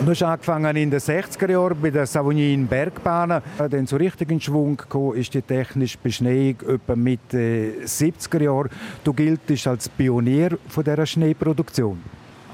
Du 0.01 0.11
hast 0.11 0.23
angefangen 0.23 0.75
in 0.77 0.91
den 0.91 1.01
60er 1.01 1.51
Jahren 1.51 1.77
bei 1.81 1.91
der 1.91 2.07
Savognin 2.07 2.67
Bergbahnen. 2.67 3.43
Dann 3.59 3.87
so 3.87 3.97
richtig 3.97 4.31
in 4.31 4.41
Schwung 4.41 4.79
gekommen 4.79 5.17
ist 5.17 5.35
die 5.35 5.43
technische 5.43 5.99
Beschneiung 6.03 6.57
etwa 6.67 6.97
Mitte 6.97 7.75
70er 7.85 8.43
Jahren. 8.43 8.71
Du 9.05 9.13
giltest 9.13 9.67
als 9.67 9.89
Pionier 9.89 10.59
von 10.69 10.85
dieser 10.85 11.05
Schneeproduktion. 11.05 12.03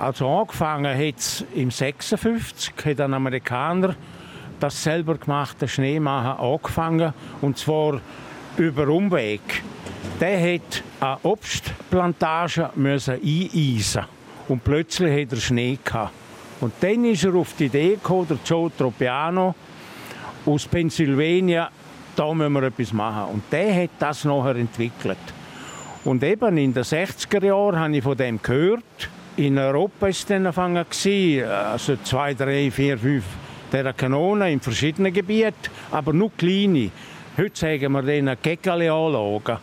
Also 0.01 0.29
angefangen 0.29 0.97
hat 0.97 1.19
es 1.19 1.45
im 1.55 1.71
56, 1.71 2.75
hat 2.85 3.01
ein 3.01 3.15
Amerikaner 3.15 3.95
das 4.59 4.83
selber 4.83 5.17
gemachte 5.17 5.67
Schneemachen 5.67 6.45
angefangen 6.45 7.13
und 7.41 7.59
zwar 7.59 8.01
über 8.57 8.89
Umweg. 8.89 9.63
Der 10.21 10.55
hat 10.55 10.83
eine 11.01 11.19
Obstplantage 11.23 12.71
müssen 12.75 13.15
eineisen 13.15 14.05
und 14.49 14.63
plötzlich 14.63 15.23
hat 15.23 15.33
er 15.33 15.41
Schnee 15.41 15.79
gehabt. 15.83 16.13
Und 16.61 16.73
dann 16.81 17.05
ist 17.05 17.25
er 17.25 17.35
auf 17.35 17.55
die 17.59 17.67
Idee 17.67 17.95
gekommen, 17.95 18.29
der 18.29 18.39
Joe 18.45 18.71
Tropiano 18.77 19.55
aus 20.47 20.67
Pennsylvania, 20.67 21.71
da 22.15 22.33
müssen 22.33 22.53
wir 22.53 22.63
etwas 22.65 22.93
machen. 22.93 23.35
Und 23.35 23.43
der 23.51 23.83
hat 23.83 23.91
das 23.99 24.25
nachher 24.25 24.57
entwickelt. 24.57 25.19
Und 26.05 26.23
eben 26.23 26.57
in 26.57 26.75
den 26.75 26.83
60er 26.83 27.45
Jahren 27.45 27.79
habe 27.79 27.97
ich 27.97 28.03
von 28.03 28.17
dem 28.17 28.41
gehört. 28.41 29.09
In 29.37 29.59
Europa 29.59 30.09
es 30.09 30.27
dann 30.27 30.47
angefangen, 30.47 30.85
also 31.49 31.97
zwei, 32.05 32.35
drei, 32.35 32.71
vier, 32.71 32.99
fünf 32.99 33.25
dieser 33.73 33.93
Kanonen 33.93 34.49
in 34.49 34.61
verschiedenen 34.61 35.13
Gebieten, 35.13 35.71
aber 35.91 36.13
nur 36.13 36.31
kleine. 36.37 36.91
Heute 37.37 37.59
sagen 37.59 37.93
wir 37.93 38.03
denen 38.03 38.37
Gegele-Anlagen. 38.43 39.57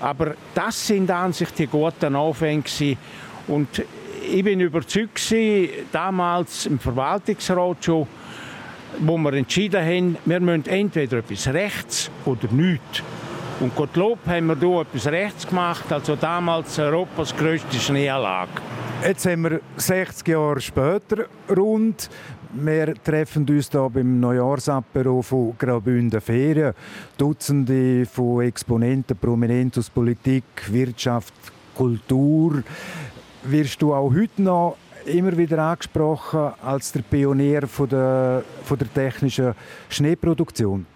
Aber 0.00 0.34
das 0.54 0.86
sind 0.86 1.10
an 1.10 1.32
sich 1.32 1.50
die 1.50 1.66
guten 1.66 2.14
Anfänge. 2.14 2.64
Und 3.48 3.82
ich 4.28 4.44
bin 4.44 4.60
überzeugt 4.60 5.34
damals 5.92 6.66
im 6.66 6.78
Verwaltungsrat 6.78 7.84
schon, 7.84 8.06
wo 8.98 9.16
wir 9.18 9.32
entschieden 9.34 9.84
haben, 9.84 10.16
wir 10.24 10.40
müssen 10.40 10.66
entweder 10.66 11.18
etwas 11.18 11.48
rechts 11.48 12.10
oder 12.24 12.48
nichts. 12.50 13.02
Und 13.60 13.74
Gottlob 13.74 14.18
haben 14.26 14.48
wir 14.48 14.58
hier 14.58 14.80
etwas 14.82 15.06
rechts 15.06 15.46
gemacht, 15.46 15.90
also 15.90 16.14
damals 16.14 16.78
Europas 16.78 17.34
grösste 17.34 17.78
Schneeanlage. 17.78 18.50
Jetzt 19.02 19.26
haben 19.26 19.44
wir 19.44 19.60
60 19.76 20.28
Jahre 20.28 20.60
später 20.60 21.26
rund. 21.54 22.10
Wir 22.52 22.94
treffen 23.02 23.48
uns 23.48 23.70
hier 23.70 23.90
beim 23.90 24.20
Neujahrsapero 24.20 25.20
von 25.20 25.54
Graubünden 25.58 26.20
Ferien. 26.20 26.74
Dutzende 27.18 28.06
von 28.06 28.42
Exponenten, 28.42 29.16
prominent 29.16 29.76
aus 29.78 29.90
Politik, 29.90 30.44
Wirtschaft, 30.68 31.34
Kultur 31.74 32.62
wirst 33.44 33.82
du 33.82 33.92
auch 33.92 34.12
heute 34.12 34.42
noch 34.42 34.76
immer 35.06 35.36
wieder 35.36 35.58
angesprochen 35.58 36.52
als 36.62 36.92
der 36.92 37.02
Pionier 37.02 37.66
von 37.66 37.88
der, 37.88 38.44
von 38.64 38.78
der 38.78 38.92
technischen 38.92 39.54
Schneeproduktion. 39.88 40.86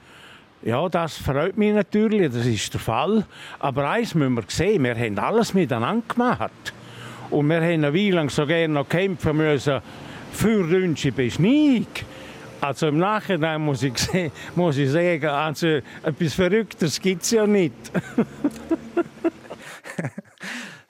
Ja, 0.62 0.88
das 0.88 1.16
freut 1.18 1.56
mich 1.56 1.74
natürlich, 1.74 2.32
das 2.32 2.46
ist 2.46 2.72
der 2.74 2.80
Fall. 2.80 3.24
Aber 3.58 3.90
eins 3.90 4.14
müssen 4.14 4.34
wir 4.34 4.44
sehen, 4.48 4.84
wir 4.84 4.94
haben 4.94 5.18
alles 5.18 5.54
miteinander 5.54 6.04
gemacht. 6.08 6.72
Und 7.30 7.48
wir 7.48 7.56
haben 7.56 7.84
eine 7.84 7.94
Weile 7.94 8.16
lang 8.16 8.30
so 8.30 8.46
gerne 8.46 8.74
noch 8.74 8.88
kämpfen 8.88 9.36
müssen 9.36 9.80
für 10.32 10.68
Wünsche 10.68 11.12
Beschneiung. 11.12 11.86
Also 12.60 12.88
im 12.88 12.98
Nachhinein 12.98 13.60
muss 13.62 13.82
ich, 13.82 13.94
muss 14.54 14.76
ich 14.76 14.90
sagen, 14.90 15.26
also 15.26 15.80
etwas 16.02 16.34
Verrücktes 16.34 17.00
gibt 17.00 17.22
es 17.22 17.30
ja 17.30 17.46
nicht. 17.46 17.74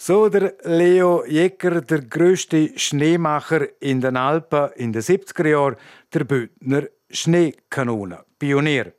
So 0.02 0.30
der 0.30 0.54
Leo 0.64 1.26
Jäcker, 1.26 1.82
der 1.82 2.00
größte 2.00 2.70
Schneemacher 2.74 3.68
in 3.80 4.00
den 4.00 4.16
Alpen 4.16 4.70
in 4.76 4.94
den 4.94 5.02
70er 5.02 5.46
Jahren, 5.46 5.76
der 6.14 6.24
Bündner 6.24 6.84
Schneekanone, 7.10 8.24
Pionier. 8.38 8.94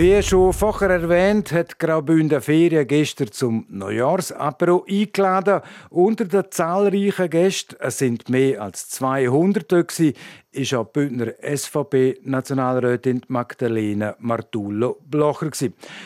Wie 0.00 0.22
schon 0.22 0.54
vorher 0.54 0.88
erwähnt, 0.88 1.52
hat 1.52 1.78
Graubünden 1.78 2.40
Ferien 2.40 2.86
gestern 2.86 3.32
zum 3.32 3.66
Neujahrsapero 3.68 4.86
eingeladen. 4.88 5.60
Unter 5.90 6.24
den 6.24 6.44
zahlreichen 6.48 7.28
Gästen, 7.28 7.76
es 7.80 7.98
sind 7.98 8.30
mehr 8.30 8.62
als 8.62 8.88
200 8.88 9.68
gewesen, 9.68 10.14
ist 10.52 10.72
auch 10.72 10.86
die 10.86 10.92
Bündner 10.94 11.34
SVP-Nationalrätin 11.42 13.20
Magdalena 13.28 14.16
Martullo 14.20 14.96
Blocher. 15.04 15.50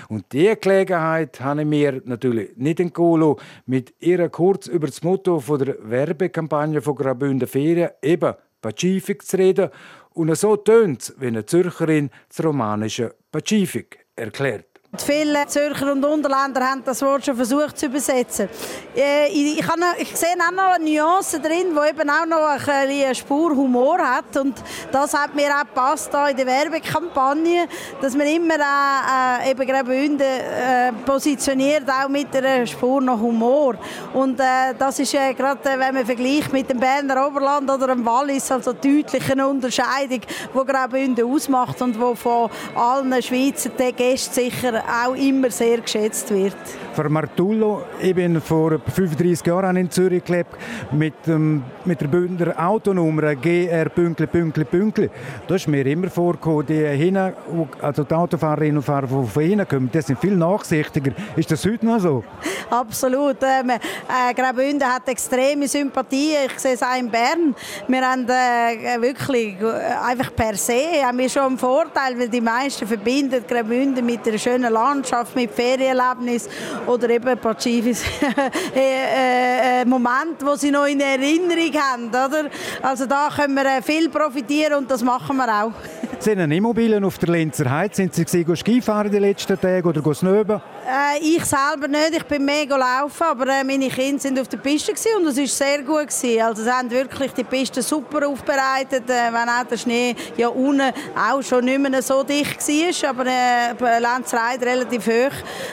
Und 0.08 0.24
diese 0.32 0.56
Gelegenheit 0.56 1.40
habe 1.40 1.60
ich 1.60 1.68
mir 1.68 2.02
natürlich 2.04 2.50
nicht 2.56 2.80
in 2.80 2.92
Kolo 2.92 3.38
mit 3.64 3.94
ihr 4.00 4.28
kurz 4.28 4.66
über 4.66 4.88
das 4.88 5.04
Motto 5.04 5.38
der 5.56 5.76
Werbekampagne 5.88 6.82
von 6.82 6.96
Graubünden 6.96 7.46
Ferien, 7.46 7.90
eben 8.02 8.34
Pazifik, 8.64 9.22
zu 9.22 9.36
reden 9.36 9.68
und 10.14 10.34
so 10.36 10.56
tönt 10.56 11.02
es, 11.02 11.14
wie 11.20 11.26
eine 11.26 11.44
Zürcherin 11.44 12.10
das 12.28 12.42
romanische 12.42 13.14
Pazifik 13.30 14.06
erklärt. 14.16 14.73
Viele 15.02 15.46
Zürcher 15.46 15.92
und 15.92 16.04
Unterländer 16.04 16.68
haben 16.68 16.82
das 16.84 17.02
Wort 17.02 17.24
schon 17.24 17.36
versucht 17.36 17.78
zu 17.78 17.86
übersetzen. 17.86 18.48
Äh, 18.96 19.28
ich, 19.28 19.58
ich, 19.58 19.66
ich 19.98 20.16
sehe 20.16 20.36
auch 20.38 20.52
noch 20.52 20.78
Nuancen 20.78 21.42
drin, 21.42 21.74
die 21.74 21.90
eben 21.90 22.08
auch 22.08 22.26
noch 22.26 22.68
eine 22.68 23.14
Spur 23.14 23.50
Humor 23.50 23.98
hat. 23.98 24.36
Und 24.36 24.54
das 24.92 25.14
hat 25.14 25.34
mir 25.34 25.48
auch 25.48 25.60
gepasst 25.60 26.10
in 26.30 26.36
der 26.36 26.46
Werbekampagne, 26.46 27.66
dass 28.00 28.16
man 28.16 28.26
immer 28.26 28.54
auch, 28.54 29.44
äh, 29.44 29.50
eben 29.50 29.66
Graubünden 29.66 30.20
äh, 30.20 30.92
positioniert, 31.04 31.84
auch 31.90 32.08
mit 32.08 32.34
einer 32.36 32.66
Spur 32.66 33.00
noch 33.00 33.20
Humor. 33.20 33.74
Und 34.12 34.38
äh, 34.38 34.74
das 34.78 34.98
ist 34.98 35.14
äh, 35.14 35.34
gerade, 35.34 35.68
äh, 35.70 35.78
wenn 35.78 35.94
man 35.94 36.06
vergleicht 36.06 36.52
mit 36.52 36.70
dem 36.70 36.78
Berner 36.78 37.26
Oberland 37.26 37.70
oder 37.70 37.88
dem 37.88 38.04
Wallis, 38.04 38.50
also 38.50 38.72
deutlich 38.72 39.30
eine 39.30 39.48
Unterscheidung, 39.48 40.20
die 40.20 40.72
Graubünden 40.72 41.24
ausmacht 41.30 41.80
und 41.82 41.96
die 41.96 42.16
von 42.16 42.50
allen 42.74 43.22
Schweizer 43.22 43.70
Gästen 43.92 44.34
sicher 44.34 44.83
auch 44.88 45.14
immer 45.14 45.50
sehr 45.50 45.78
geschätzt 45.80 46.32
wird. 46.32 46.56
Für 46.94 47.08
Martullo, 47.08 47.82
ich 48.00 48.14
bin 48.14 48.40
vor 48.40 48.78
35 48.78 49.46
Jahren 49.46 49.76
in 49.76 49.90
Zürich 49.90 50.24
gelebt 50.24 50.56
mit, 50.92 51.14
ähm, 51.26 51.62
mit 51.84 52.00
der 52.00 52.06
Bündner 52.06 52.54
Autonummer 52.56 53.34
GR 53.34 53.88
Pünktli 53.88 54.26
Pünktli 54.26 54.64
Pünktli. 54.64 55.10
Da 55.48 55.56
ist 55.56 55.66
mir 55.66 55.84
immer 55.86 56.08
vorgekommen, 56.08 56.66
die, 56.66 56.86
hinten, 56.86 57.32
also 57.80 58.04
die 58.04 58.14
Autofahrerinnen 58.14 58.76
und 58.76 58.82
Fahrer, 58.82 59.06
die 59.06 59.26
von 59.26 59.42
hinten 59.42 59.68
kommen, 59.68 59.90
die 59.92 60.00
sind 60.02 60.20
viel 60.20 60.36
nachsichtiger. 60.36 61.12
Ist 61.36 61.50
das 61.50 61.64
heute 61.64 61.86
noch 61.86 61.98
so? 61.98 62.24
Absolut. 62.70 63.38
Ähm, 63.42 63.70
äh, 63.70 64.34
Graubünden 64.34 64.88
hat 64.88 65.08
extreme 65.08 65.66
Sympathie. 65.66 66.34
Ich 66.46 66.58
sehe 66.58 66.74
es 66.74 66.82
auch 66.82 66.96
in 66.98 67.10
Bern. 67.10 67.54
Wir 67.88 68.08
haben 68.08 68.26
äh, 68.28 69.00
wirklich 69.00 69.60
äh, 69.60 70.08
einfach 70.08 70.34
per 70.34 70.54
se 70.56 71.02
haben 71.04 71.18
wir 71.18 71.28
schon 71.28 71.42
einen 71.42 71.58
Vorteil, 71.58 72.18
weil 72.18 72.28
die 72.28 72.40
meisten 72.40 72.86
verbinden 72.86 73.44
Graubünden 73.46 74.04
mit 74.04 74.26
einer 74.26 74.38
schönen 74.38 74.72
Landschaft, 74.74 75.34
mit 75.34 75.50
Ferienlebnis 75.50 76.48
oder 76.86 77.08
eben 77.10 77.38
Pazifis 77.38 78.02
äh, 78.74 78.80
äh, 78.80 79.82
äh, 79.82 79.84
Moment, 79.84 80.44
wo 80.44 80.54
sie 80.56 80.70
noch 80.70 80.86
in 80.86 81.00
Erinnerung 81.00 81.72
haben. 81.74 82.08
Oder? 82.08 82.50
Also 82.82 83.06
da 83.06 83.28
können 83.34 83.54
wir 83.54 83.82
viel 83.82 84.08
profitieren 84.08 84.74
und 84.74 84.90
das 84.90 85.02
machen 85.02 85.36
wir 85.36 85.48
auch. 85.48 85.72
Sind 86.18 86.38
Sie 86.38 86.56
Immobilien 86.56 87.04
auf 87.04 87.18
der 87.18 87.28
Linzer 87.30 87.70
Heide? 87.70 87.94
Sind 87.94 88.14
Sie 88.14 88.24
Skifahren 88.24 89.10
die 89.10 89.18
letzten 89.18 89.60
Tage 89.60 89.86
oder 89.86 90.14
snöben? 90.14 90.60
Äh, 90.86 91.18
ich 91.20 91.44
selber 91.44 91.88
nicht, 91.88 92.16
ich 92.16 92.24
bin 92.24 92.44
mega 92.44 92.76
laufen, 92.76 93.22
aber 93.22 93.46
äh, 93.48 93.64
meine 93.64 93.88
Kinder 93.88 94.20
sind 94.20 94.38
auf 94.38 94.48
der 94.48 94.58
Piste 94.58 94.92
und 95.16 95.26
es 95.26 95.36
war 95.36 95.46
sehr 95.46 95.78
gut 95.82 96.08
gewesen. 96.08 96.42
Also 96.42 96.62
sie 96.62 96.70
haben 96.70 96.90
wirklich 96.90 97.32
die 97.32 97.44
Piste 97.44 97.82
super 97.82 98.28
aufbereitet, 98.28 99.08
äh, 99.08 99.32
wenn 99.32 99.48
auch 99.48 99.64
der 99.68 99.76
Schnee 99.76 100.14
ja 100.36 100.48
unten 100.48 100.92
auch 101.16 101.42
schon 101.42 101.64
nicht 101.64 101.80
mehr 101.80 102.02
so 102.02 102.22
dicht 102.22 102.60
war, 102.60 103.10
aber 103.10 103.26
äh, 103.26 103.98
Lenzerheide 103.98 104.63
relativ 104.64 105.06
hoch, 105.06 105.32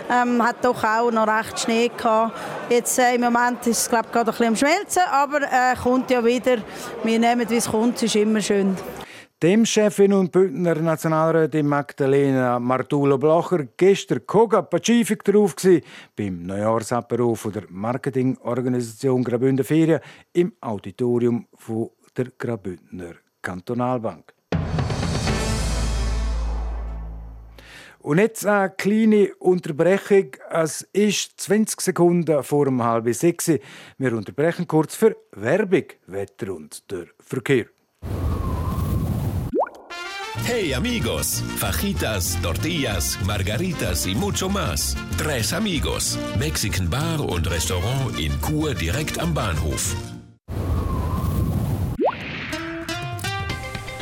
ähm, 0.10 0.44
hat 0.44 0.64
doch 0.64 0.84
auch 0.84 1.12
noch 1.12 1.28
recht 1.28 1.60
Schnee 1.60 1.90
gehabt. 1.90 2.38
Jetzt 2.70 3.00
äh, 3.00 3.16
im 3.16 3.22
Moment 3.22 3.66
ist 3.68 3.80
es 3.80 3.90
glaube 3.90 4.08
ich 4.08 4.12
gerade 4.12 4.32
ein 4.32 4.38
bisschen 4.38 4.48
am 4.48 4.56
Schmelzen, 4.56 5.04
aber 5.12 5.42
äh, 5.42 5.76
kommt 5.82 6.12
ja 6.12 6.24
wieder. 6.24 6.58
Wir 7.04 7.20
nehmen 7.20 7.50
wie 7.50 7.56
es 7.56 7.70
kommt, 7.70 7.96
es 7.98 8.04
ist 8.04 8.16
immer 8.16 8.42
schön. 8.42 8.76
Dem 9.42 9.66
Chefin 9.66 10.14
und 10.14 10.32
Bündner 10.32 10.76
Nationalrätin 10.76 11.66
Magdalena 11.66 12.60
Martulo 12.60 13.18
Blocher 13.18 13.66
gestern 13.76 14.24
Koga 14.28 14.62
Pacific 14.62 15.24
drauf 15.24 15.56
gsi 15.56 15.82
beim 16.16 16.44
Neujahrsapero 16.44 17.36
der 17.50 17.64
Marketingorganisation 17.70 19.24
Graubünden 19.24 19.66
Ferien 19.66 20.00
im 20.34 20.54
Auditorium 20.62 21.48
der 22.16 22.28
Graubündner 22.38 23.16
Kantonalbank. 23.42 24.32
Und 28.02 28.18
jetzt 28.18 28.46
eine 28.46 28.72
kleine 28.72 29.36
Unterbrechung. 29.36 30.32
Es 30.50 30.82
ist 30.94 31.40
20 31.40 31.82
Sekunden 31.82 32.44
vor 32.44 32.66
dem 32.66 32.84
halb 32.84 33.14
sechs. 33.14 33.52
Wir 33.98 34.14
unterbrechen 34.14 34.68
kurz 34.68 34.96
für 34.96 35.16
Werbung, 35.34 35.86
Wetter 36.08 36.54
und 36.54 36.90
der 36.92 37.06
Verkehr. 37.20 37.66
Hey 40.44 40.74
amigos, 40.74 41.44
fajitas, 41.58 42.38
tortillas, 42.42 43.20
margaritas 43.26 44.08
y 44.08 44.16
mucho 44.16 44.50
más. 44.50 44.98
Tres 45.18 45.54
amigos, 45.54 46.18
Mexican 46.40 46.90
Bar 46.90 47.22
und 47.22 47.50
Restaurant 47.50 48.20
in 48.20 48.34
Chur 48.42 48.74
direkt 48.74 49.20
am 49.20 49.34
Bahnhof. 49.34 49.96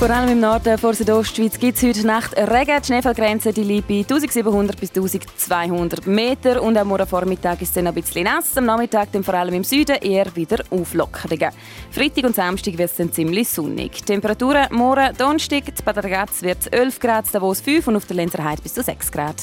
Vor 0.00 0.08
allem 0.08 0.30
im 0.30 0.40
Norden 0.40 0.78
vor 0.78 0.94
Südostschweiz 0.94 1.58
gibt 1.58 1.76
es 1.76 1.82
heute 1.82 2.06
Nacht 2.06 2.34
Regen. 2.34 2.80
Die 2.80 2.86
Schneefallgrenze 2.86 3.52
die 3.52 3.64
liegt 3.64 3.86
bei 3.86 3.98
1700 3.98 4.80
bis 4.80 4.88
1200 4.88 6.06
Meter. 6.06 6.62
Und 6.62 6.78
am 6.78 6.88
morgen 6.88 7.06
Vormittag 7.06 7.60
ist 7.60 7.68
es 7.68 7.74
dann 7.74 7.86
ein 7.86 7.92
bisschen 7.92 8.24
nass. 8.24 8.56
Am 8.56 8.64
Nachmittag 8.64 9.12
dann 9.12 9.22
vor 9.22 9.34
allem 9.34 9.52
im 9.52 9.62
Süden 9.62 9.96
eher 9.96 10.34
wieder 10.34 10.64
Auflockerungen. 10.70 11.50
Freitag 11.90 12.24
und 12.24 12.34
Samstag 12.34 12.78
wird 12.78 12.90
es 12.90 12.96
dann 12.96 13.12
ziemlich 13.12 13.50
sonnig. 13.50 14.02
Temperaturen 14.02 14.68
morgen, 14.70 15.14
Donnerstag, 15.18 15.68
in 15.68 15.84
Bad 15.84 15.98
Ragaz 15.98 16.40
wird 16.40 16.60
es 16.60 16.66
11 16.68 16.98
Grad, 16.98 17.26
Davos 17.30 17.60
5 17.60 17.88
und 17.88 17.96
auf 17.96 18.06
der 18.06 18.16
Lenzerheide 18.16 18.62
bis 18.62 18.72
zu 18.72 18.82
6 18.82 19.12
Grad. 19.12 19.36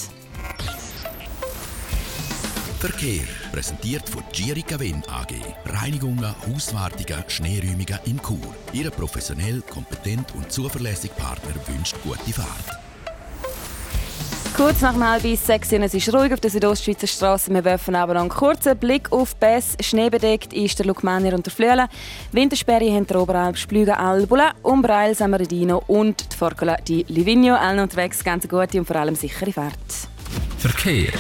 Verkehr 2.80 3.47
präsentiert 3.58 4.08
von 4.08 4.22
Girica 4.32 4.80
Win 4.80 5.02
AG. 5.10 5.34
Reinigungen, 5.66 6.36
Hauswartungen, 6.48 7.24
Schneeräumungen 7.28 8.00
in 8.06 8.22
Chur. 8.22 8.54
Ihre 8.72 8.92
professionell, 8.92 9.64
kompetent 9.68 10.32
und 10.36 10.52
zuverlässige 10.52 11.16
Partner 11.16 11.56
wünscht 11.66 11.96
gute 12.04 12.34
Fahrt. 12.34 12.78
Kurz 14.56 14.82
nach 14.82 14.94
dem 14.94 15.04
halb 15.04 15.24
sechs 15.38 15.72
es 15.72 15.94
ist 15.96 16.14
ruhig 16.14 16.34
auf 16.34 16.40
der 16.40 16.52
Südostschweizer 16.52 17.08
Straße. 17.08 17.52
Wir 17.52 17.66
werfen 17.66 17.96
aber 17.96 18.14
noch 18.14 18.22
einen 18.22 18.30
kurzen 18.30 18.78
Blick 18.78 19.12
auf 19.12 19.36
Bess. 19.38 19.76
Schneebedeckt 19.82 20.54
ist 20.54 20.78
der 20.78 20.86
Lukmanier 20.86 21.34
und 21.34 21.48
der 21.48 21.54
Flöhle. 21.54 21.88
Wintersperre 22.32 22.94
haben 22.94 23.08
der 23.08 23.20
Oberalp, 23.20 23.58
Splügen, 23.58 23.96
Albula, 23.96 24.52
Umbreil, 24.62 25.16
Samaredino 25.16 25.84
und 25.88 26.32
die 26.32 26.38
Forcola 26.38 26.76
di 26.76 27.06
Livigno. 27.08 27.56
Allen 27.56 27.80
unterwegs 27.80 28.24
ganz 28.24 28.48
gute 28.48 28.78
und 28.78 28.86
vor 28.86 28.98
allem 28.98 29.16
sichere 29.16 29.52
Fahrt. 29.52 29.74
Verkehr. 30.60 31.12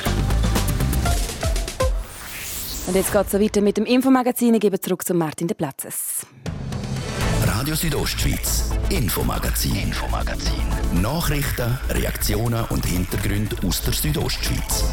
Und 2.88 2.96
jetzt 2.96 3.12
geht 3.12 3.26
es 3.26 3.32
so 3.32 3.40
weiter 3.42 3.60
mit 3.60 3.76
dem 3.76 3.86
Infomagazin. 3.86 4.54
Ich 4.54 4.62
gebe 4.62 4.80
zurück 4.80 5.06
zu 5.06 5.14
Martin 5.14 5.48
de 5.48 5.56
Platzes. 5.56 6.26
Radio 7.46 7.76
Südostschweiz, 7.76 8.72
Infomagazin, 8.90 9.76
Infomagazin. 9.76 11.02
Nachrichten, 11.02 11.78
Reaktionen 11.90 12.64
und 12.70 12.86
Hintergründe 12.86 13.58
aus 13.68 13.82
der 13.82 13.92
Südostschweiz. 13.92 14.86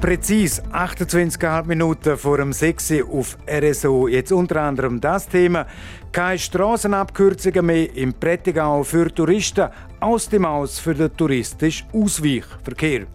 Präzis 0.00 0.62
28,5 0.62 1.64
Minuten 1.66 2.16
vor 2.16 2.36
dem 2.36 2.52
6 2.52 3.02
auf 3.10 3.36
RSO. 3.50 4.06
Jetzt 4.06 4.30
unter 4.30 4.62
anderem 4.62 5.00
das 5.00 5.28
Thema. 5.28 5.66
Keine 6.12 6.38
Strassenabkürzungen 6.38 7.66
mehr 7.66 7.96
im 7.96 8.14
Prättigau 8.14 8.84
für 8.84 9.12
Touristen. 9.12 9.68
Aus 9.98 10.28
dem 10.28 10.44
Aus 10.44 10.78
für 10.78 10.94
den 10.94 11.14
touristischen 11.16 11.88
Ausweichverkehr. 11.92 13.06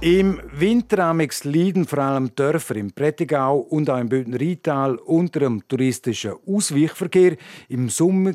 Im 0.00 0.40
Winteramix 0.52 1.44
leiden 1.44 1.86
vor 1.86 2.00
allem 2.00 2.34
Dörfer 2.34 2.74
im 2.74 2.90
Prättigau 2.90 3.58
und 3.58 3.88
auch 3.88 3.98
im 3.98 4.08
Bündner 4.08 4.40
Rheintal 4.40 4.96
unter 4.96 5.40
dem 5.40 5.66
touristischen 5.68 6.34
Ausweichverkehr. 6.44 7.36
Im 7.68 7.88
Sommer, 7.88 8.32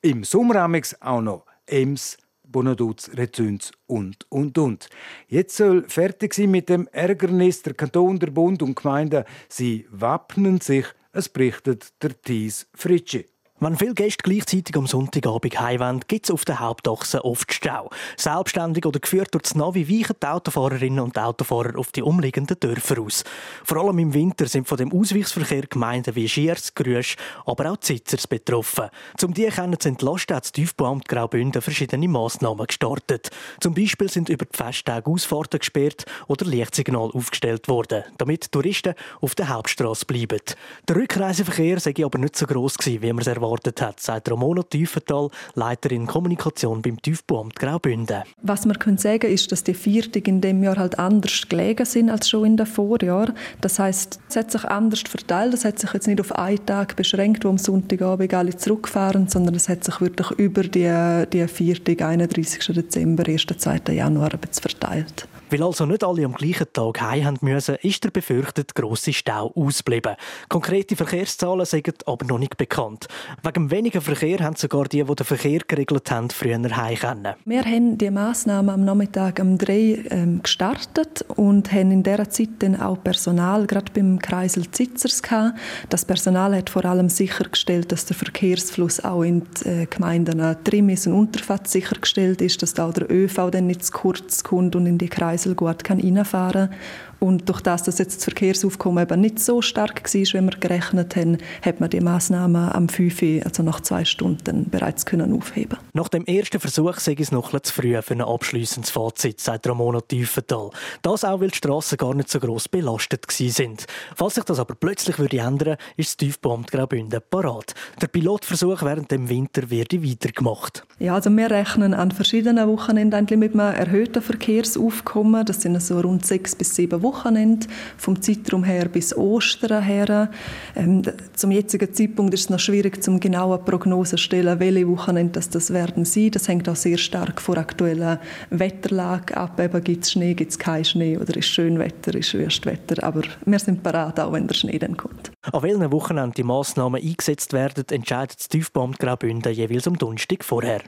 im 0.00 0.24
Sommeramix 0.24 0.96
auch 1.02 1.20
noch 1.20 1.44
Ems, 1.66 2.16
Bonaduz, 2.56 3.10
Rezüns 3.12 3.70
und, 3.86 4.24
und, 4.30 4.56
und. 4.56 4.88
Jetzt 5.28 5.58
soll 5.58 5.84
fertig 5.88 6.32
sein 6.32 6.50
mit 6.50 6.70
dem 6.70 6.88
Ärgernis 6.90 7.60
der 7.60 7.74
Kanton, 7.74 8.18
der 8.18 8.28
Bund 8.30 8.62
und 8.62 8.74
Gemeinden. 8.74 9.24
Sie 9.46 9.86
wappnen 9.90 10.62
sich, 10.62 10.86
es 11.12 11.28
berichtet 11.28 11.92
der 12.02 12.18
Thies 12.18 12.66
Fritschi. 12.72 13.26
Wenn 13.58 13.74
viele 13.74 13.94
Gäste 13.94 14.22
gleichzeitig 14.22 14.76
am 14.76 14.86
Sonntagabend 14.86 15.58
heimwollen, 15.58 16.00
gibt 16.06 16.26
es 16.26 16.30
auf 16.30 16.44
den 16.44 16.60
Hauptachsen 16.60 17.20
oft 17.20 17.50
Stau. 17.54 17.88
Selbstständig 18.18 18.84
oder 18.84 19.00
geführt 19.00 19.32
durch 19.32 19.44
das 19.44 19.54
Navi 19.54 19.88
weichen 19.88 20.16
die 20.22 20.26
Autofahrerinnen 20.26 21.00
und 21.00 21.18
Autofahrer 21.18 21.78
auf 21.78 21.90
die 21.90 22.02
umliegenden 22.02 22.60
Dörfer 22.60 23.00
aus. 23.00 23.24
Vor 23.64 23.78
allem 23.78 23.98
im 23.98 24.12
Winter 24.12 24.46
sind 24.46 24.68
von 24.68 24.76
dem 24.76 24.92
Ausweichsverkehr 24.92 25.62
Gemeinden 25.68 26.14
wie 26.14 26.28
Schiers, 26.28 26.74
Grüsch, 26.74 27.16
aber 27.46 27.72
auch 27.72 27.78
Zitzers 27.78 28.26
betroffen. 28.26 28.90
Zum 29.16 29.32
die 29.32 29.46
können 29.46 29.80
zu 29.80 29.88
entlasten, 29.88 30.36
hat 30.36 30.44
das 30.44 30.52
Tiefbauamt 30.52 31.08
Graubünden 31.08 31.62
verschiedene 31.62 32.08
Massnahmen 32.08 32.66
gestartet. 32.66 33.30
Zum 33.60 33.72
Beispiel 33.72 34.10
sind 34.10 34.28
über 34.28 34.44
die 34.44 34.54
Festtage 34.54 35.10
Ausfahrten 35.10 35.60
gesperrt 35.60 36.04
oder 36.26 36.44
Lichtsignal 36.44 37.10
aufgestellt 37.14 37.68
worden, 37.68 38.04
damit 38.18 38.52
Touristen 38.52 38.92
auf 39.22 39.34
der 39.34 39.48
Hauptstraße 39.48 40.04
bleiben. 40.04 40.42
Der 40.86 40.96
Rückreiseverkehr 40.96 41.80
sei 41.80 41.94
aber 42.04 42.18
nicht 42.18 42.36
so 42.36 42.46
gross 42.46 42.76
wie 42.84 42.98
man 42.98 43.20
es 43.20 43.26
erwartet 43.26 43.45
erwartet 43.46 43.80
hat, 43.80 44.00
sagt 44.00 44.30
Ramona 44.30 44.62
Tiefenthal, 44.62 45.28
Leiterin 45.54 46.06
Kommunikation 46.06 46.82
beim 46.82 47.00
Tiefbauamt 47.00 47.56
Graubünden. 47.56 48.22
Was 48.42 48.66
man 48.66 48.78
können 48.78 48.98
sagen 48.98 49.30
ist, 49.30 49.50
dass 49.52 49.64
die 49.64 49.74
Viertig 49.74 50.28
in 50.28 50.40
dem 50.40 50.62
Jahr 50.62 50.76
halt 50.76 50.98
anders 50.98 51.48
gelegen 51.48 51.84
sind 51.84 52.10
als 52.10 52.28
schon 52.28 52.44
in 52.44 52.56
den 52.56 52.66
Vorjahren. 52.66 53.34
Das 53.60 53.78
heißt, 53.78 54.20
es 54.28 54.36
hat 54.36 54.50
sich 54.50 54.64
anders 54.64 55.00
verteilt. 55.00 55.54
Es 55.54 55.64
hat 55.64 55.78
sich 55.78 55.92
jetzt 55.92 56.06
nicht 56.06 56.20
auf 56.20 56.32
einen 56.32 56.64
Tag 56.66 56.96
beschränkt, 56.96 57.44
wo 57.44 57.48
am 57.48 57.58
Sonntagabend 57.58 58.34
alle 58.34 58.56
zurückfahren, 58.56 59.28
sondern 59.28 59.54
es 59.54 59.68
hat 59.68 59.84
sich 59.84 60.00
wirklich 60.00 60.30
über 60.32 60.62
die, 60.62 61.24
die 61.32 61.46
Viertig, 61.48 62.02
31. 62.02 62.74
Dezember, 62.74 63.26
1. 63.26 63.46
2. 63.56 63.92
Januar 63.92 64.30
verteilt. 64.50 65.28
Weil 65.50 65.62
also 65.62 65.86
nicht 65.86 66.02
alle 66.02 66.24
am 66.24 66.34
gleichen 66.34 66.66
Tag 66.72 67.00
heim 67.00 67.36
müssen, 67.40 67.76
ist 67.76 68.02
der 68.02 68.10
befürchtete 68.10 68.74
grosse 68.74 69.12
Stau 69.12 69.52
ausgeblieben. 69.54 70.16
Konkrete 70.48 70.96
Verkehrszahlen 70.96 71.64
sind 71.64 72.06
aber 72.06 72.26
noch 72.26 72.38
nicht 72.38 72.56
bekannt. 72.56 73.06
Wegen 73.42 73.70
weniger 73.70 74.00
Verkehr 74.00 74.40
haben 74.40 74.56
sogar 74.56 74.84
die, 74.84 75.04
die 75.04 75.14
den 75.14 75.26
Verkehr 75.26 75.60
geregelt 75.66 76.10
haben, 76.10 76.30
früher 76.30 76.58
heim 76.58 76.96
können. 76.96 77.34
Wir 77.44 77.62
haben 77.62 77.96
die 77.96 78.10
Massnahmen 78.10 78.70
am 78.70 78.84
Nachmittag 78.84 79.38
um 79.38 79.56
drei 79.56 80.04
ähm, 80.10 80.42
gestartet 80.42 81.24
und 81.36 81.72
haben 81.72 81.92
in 81.92 82.02
dieser 82.02 82.28
Zeit 82.28 82.48
dann 82.58 82.80
auch 82.80 83.02
Personal, 83.02 83.66
gerade 83.66 83.92
beim 83.92 84.18
Kreisel 84.18 84.68
Zitzers, 84.70 85.22
gehabt. 85.22 85.58
Das 85.90 86.04
Personal 86.04 86.56
hat 86.56 86.70
vor 86.70 86.84
allem 86.84 87.08
sichergestellt, 87.08 87.92
dass 87.92 88.06
der 88.06 88.16
Verkehrsfluss 88.16 89.04
auch 89.04 89.22
in 89.22 89.42
die 89.62 89.68
äh, 89.68 89.86
Gemeinden 89.86 90.56
Trimis 90.64 91.06
und 91.06 91.12
Unterfahrt 91.12 91.68
sichergestellt 91.68 92.40
ist, 92.40 92.62
dass 92.62 92.74
da 92.74 92.88
auch 92.88 92.94
der 92.94 93.10
ÖV 93.10 93.50
dann 93.50 93.66
nicht 93.66 93.84
zu 93.84 93.92
kurz 93.92 94.42
kommt 94.42 94.74
und 94.74 94.86
in 94.86 94.98
die 94.98 95.08
Kreise 95.08 95.35
Kreisel 95.36 95.54
gut 95.54 95.88
reinfahren 95.88 96.70
kann. 96.70 96.76
Und 97.18 97.48
durch 97.48 97.60
das, 97.60 97.82
dass 97.82 97.98
jetzt 97.98 98.16
das 98.16 98.24
Verkehrsaufkommen 98.24 99.02
eben 99.02 99.20
nicht 99.20 99.38
so 99.38 99.62
stark 99.62 100.02
war, 100.04 100.12
wie 100.12 100.40
wir 100.40 100.58
gerechnet 100.58 101.16
haben, 101.16 101.38
hat 101.62 101.80
man 101.80 101.90
die 101.90 102.00
Massnahmen 102.00 102.70
am 102.70 102.88
5 102.88 103.44
also 103.44 103.62
nach 103.62 103.80
zwei 103.80 104.04
Stunden, 104.04 104.68
bereits 104.70 105.06
können 105.06 105.32
aufheben 105.32 105.78
Nach 105.92 106.08
dem 106.08 106.24
ersten 106.26 106.60
Versuch 106.60 106.98
sei 106.98 107.16
es 107.18 107.32
noch 107.32 107.58
zu 107.60 107.72
früh 107.72 108.00
für 108.02 108.14
ein 108.14 108.20
abschließendes 108.20 108.90
Fazit, 108.90 109.40
sagt 109.40 109.66
Ramona 109.66 110.00
Tiefenthal. 110.00 110.70
Das 111.02 111.24
auch, 111.24 111.40
weil 111.40 111.48
die 111.48 111.56
Strassen 111.56 111.96
gar 111.96 112.14
nicht 112.14 112.30
so 112.30 112.38
gross 112.38 112.68
belastet 112.68 113.24
sind. 113.30 113.86
Falls 114.14 114.34
sich 114.34 114.44
das 114.44 114.58
aber 114.58 114.74
plötzlich 114.74 115.18
würde 115.18 115.38
ändern, 115.38 115.76
ist 115.96 116.10
das 116.10 116.16
Tiefbauamt 116.18 116.70
Graubünden 116.70 117.20
parat. 117.30 117.74
Der 118.00 118.08
Pilotversuch 118.08 118.82
während 118.82 119.10
dem 119.10 119.28
Winter 119.28 119.70
wird 119.70 119.92
weitergemacht. 119.94 120.86
Ja, 120.98 121.14
also 121.14 121.30
wir 121.30 121.50
rechnen 121.50 121.94
an 121.94 122.10
verschiedenen 122.10 122.68
Wochenenden 122.68 123.38
mit 123.38 123.54
einem 123.54 123.74
erhöhten 123.74 124.22
Verkehrsaufkommen. 124.22 125.44
Das 125.44 125.62
sind 125.62 125.80
so 125.80 126.00
rund 126.00 126.26
sechs 126.26 126.54
bis 126.54 126.74
sieben 126.74 127.02
Wochenende, 127.06 127.66
vom 127.96 128.20
Zeitraum 128.20 128.64
her 128.64 128.88
bis 128.88 129.16
Ostern 129.16 129.82
her. 129.82 130.30
Ähm, 130.74 131.02
zum 131.34 131.50
jetzigen 131.52 131.92
Zeitpunkt 131.94 132.34
ist 132.34 132.40
es 132.40 132.50
noch 132.50 132.58
schwierig, 132.58 133.02
zum 133.02 133.20
genaue 133.20 133.58
Prognosen 133.58 134.18
zu 134.18 134.24
stellen, 134.24 134.58
welche 134.58 134.88
Wochenende 134.88 135.32
das, 135.32 135.48
das 135.48 135.72
werden 135.72 136.04
sein. 136.04 136.32
Das 136.32 136.48
hängt 136.48 136.68
auch 136.68 136.76
sehr 136.76 136.98
stark 136.98 137.40
von 137.40 137.58
aktueller 137.58 138.20
Wetterlage 138.50 139.36
ab. 139.36 139.60
gibt 139.84 140.04
es 140.04 140.12
Schnee, 140.12 140.34
gibt 140.34 140.50
es 140.50 140.58
keinen 140.58 140.84
Schnee 140.84 141.16
oder 141.16 141.36
ist 141.36 141.46
Schönwetter, 141.46 142.14
ist 142.14 142.34
Wüstwetter. 142.34 143.02
Aber 143.04 143.22
wir 143.44 143.58
sind 143.58 143.82
parat, 143.82 144.18
auch 144.18 144.32
wenn 144.32 144.46
der 144.46 144.54
Schnee 144.54 144.78
dann 144.78 144.96
kommt. 144.96 145.30
An 145.52 145.62
welchen 145.62 145.92
Wochenenden 145.92 146.34
die 146.34 146.42
Massnahmen 146.42 147.00
eingesetzt 147.00 147.52
werden, 147.52 147.84
entscheidet 147.90 148.40
das 148.40 148.48
Tiefbauamt 148.48 148.98
Graubünden 148.98 149.52
jeweils 149.52 149.86
am 149.86 149.96
Donnerstag 149.96 150.44
vorher. 150.44 150.82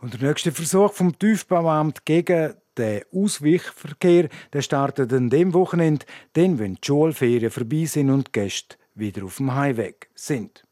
Und 0.00 0.20
der 0.20 0.28
nächste 0.28 0.52
Versuch 0.52 0.92
vom 0.92 1.18
Tiefbauamt 1.18 2.04
gegen 2.04 2.54
Der 2.76 3.04
Ausweichverkehr 3.12 4.28
der 4.52 4.62
startet 4.62 5.12
an 5.12 5.30
dem 5.30 5.52
Wochenende, 5.52 6.06
dann, 6.32 6.58
wenn 6.58 6.74
die 6.74 6.86
Schulferien 6.86 7.50
vorbei 7.50 7.84
sind 7.84 8.10
und 8.10 8.28
die 8.28 8.32
Gäste 8.32 8.76
wieder 8.94 9.24
auf 9.24 9.36
dem 9.36 9.54
Heimweg 9.54 10.08
sind. 10.14 10.64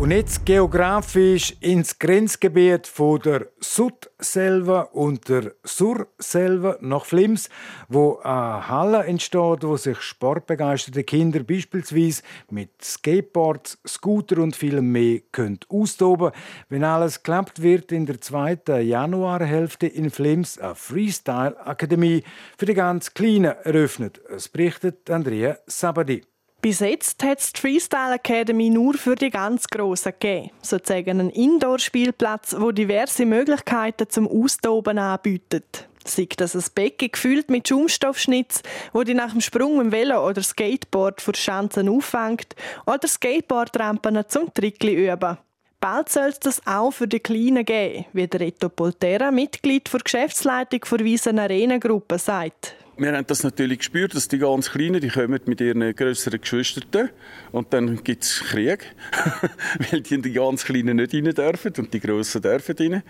Und 0.00 0.12
jetzt 0.12 0.46
geografisch 0.46 1.54
ins 1.60 1.98
Grenzgebiet 1.98 2.86
von 2.86 3.20
der 3.20 3.48
Sud 3.60 4.10
selber 4.18 4.94
und 4.94 5.28
der 5.28 5.52
Sur 5.62 6.08
selber 6.16 6.78
nach 6.80 7.04
Flims, 7.04 7.50
wo 7.86 8.16
eine 8.20 8.66
Halle 8.66 9.04
entsteht, 9.04 9.62
wo 9.62 9.76
sich 9.76 10.00
sportbegeisterte 10.00 11.04
Kinder 11.04 11.40
beispielsweise 11.40 12.22
mit 12.48 12.82
Skateboards, 12.82 13.76
Scooter 13.86 14.38
und 14.38 14.56
vielem 14.56 14.90
mehr 14.90 15.20
können 15.32 15.60
austoben. 15.68 16.32
Wenn 16.70 16.82
alles 16.82 17.22
klappt, 17.22 17.60
wird 17.60 17.92
in 17.92 18.06
der 18.06 18.22
zweiten 18.22 18.80
Januarhälfte 18.80 19.86
in 19.86 20.08
Flims 20.08 20.58
eine 20.58 20.76
Freestyle 20.76 21.60
Akademie 21.66 22.24
für 22.56 22.64
die 22.64 22.72
ganz 22.72 23.12
Kleinen 23.12 23.54
eröffnet. 23.64 24.18
Es 24.34 24.48
berichtet 24.48 25.10
Andrea 25.10 25.58
Sabadi. 25.66 26.29
Bis 26.62 26.80
jetzt 26.80 27.22
hat 27.22 27.40
es 27.40 27.54
die 27.54 27.60
Freestyle 27.60 28.16
Academy 28.16 28.68
nur 28.68 28.92
für 28.92 29.14
die 29.14 29.30
ganz 29.30 29.66
Grossen 29.66 30.12
gegeben. 30.18 30.50
Sozusagen 30.60 31.18
ein 31.18 31.30
Indoor-Spielplatz, 31.30 32.54
wo 32.58 32.70
diverse 32.70 33.24
Möglichkeiten 33.24 34.10
zum 34.10 34.28
Austoben 34.28 34.98
anbietet. 34.98 35.88
Sei 36.04 36.28
das 36.36 36.54
ein 36.54 36.64
Becken 36.74 37.12
gefüllt 37.12 37.48
mit 37.48 37.66
Schaumstoffschnitz, 37.66 38.62
wo 38.92 39.04
die 39.04 39.14
nach 39.14 39.32
dem 39.32 39.40
Sprung 39.40 39.78
dem 39.78 39.90
Velo 39.90 40.26
oder 40.26 40.42
Skateboard 40.42 41.22
vor 41.22 41.34
Schanzen 41.34 41.88
auffängt, 41.88 42.54
oder 42.84 43.08
Skateboardrampen 43.08 44.22
zum 44.28 44.52
Trickli 44.52 45.10
üben. 45.10 45.38
Bald 45.80 46.10
soll 46.10 46.28
es 46.28 46.40
das 46.40 46.66
auch 46.66 46.90
für 46.90 47.08
die 47.08 47.20
Kleinen 47.20 47.64
geben, 47.64 48.04
wie 48.12 48.28
der 48.28 48.40
Reto 48.40 48.68
Poltera, 48.68 49.30
Mitglied 49.30 49.90
der 49.90 50.00
Geschäftsleitung 50.00 50.80
der 50.90 51.06
Wiesen 51.06 51.38
Arena 51.38 51.78
Gruppe, 51.78 52.18
sagt 52.18 52.74
wir 53.00 53.16
haben 53.16 53.26
das 53.26 53.42
natürlich 53.42 53.78
gespürt, 53.78 54.14
dass 54.14 54.28
die 54.28 54.38
ganz 54.38 54.70
Kleinen, 54.70 55.00
die 55.00 55.08
kommen 55.08 55.40
mit 55.46 55.60
ihren 55.60 55.94
größeren 55.94 56.40
Geschwistern 56.40 57.08
und 57.50 57.72
dann 57.72 58.04
gibt 58.04 58.24
es 58.24 58.40
Krieg, 58.40 58.94
weil 59.90 60.02
die, 60.02 60.20
die 60.20 60.32
ganz 60.32 60.64
Kleinen 60.64 60.98
nicht 60.98 61.14
rein 61.14 61.24
dürfen 61.24 61.72
und 61.78 61.94
die 61.94 62.00
Grossen 62.00 62.42
dürfen 62.42 62.76
rein. 62.78 63.02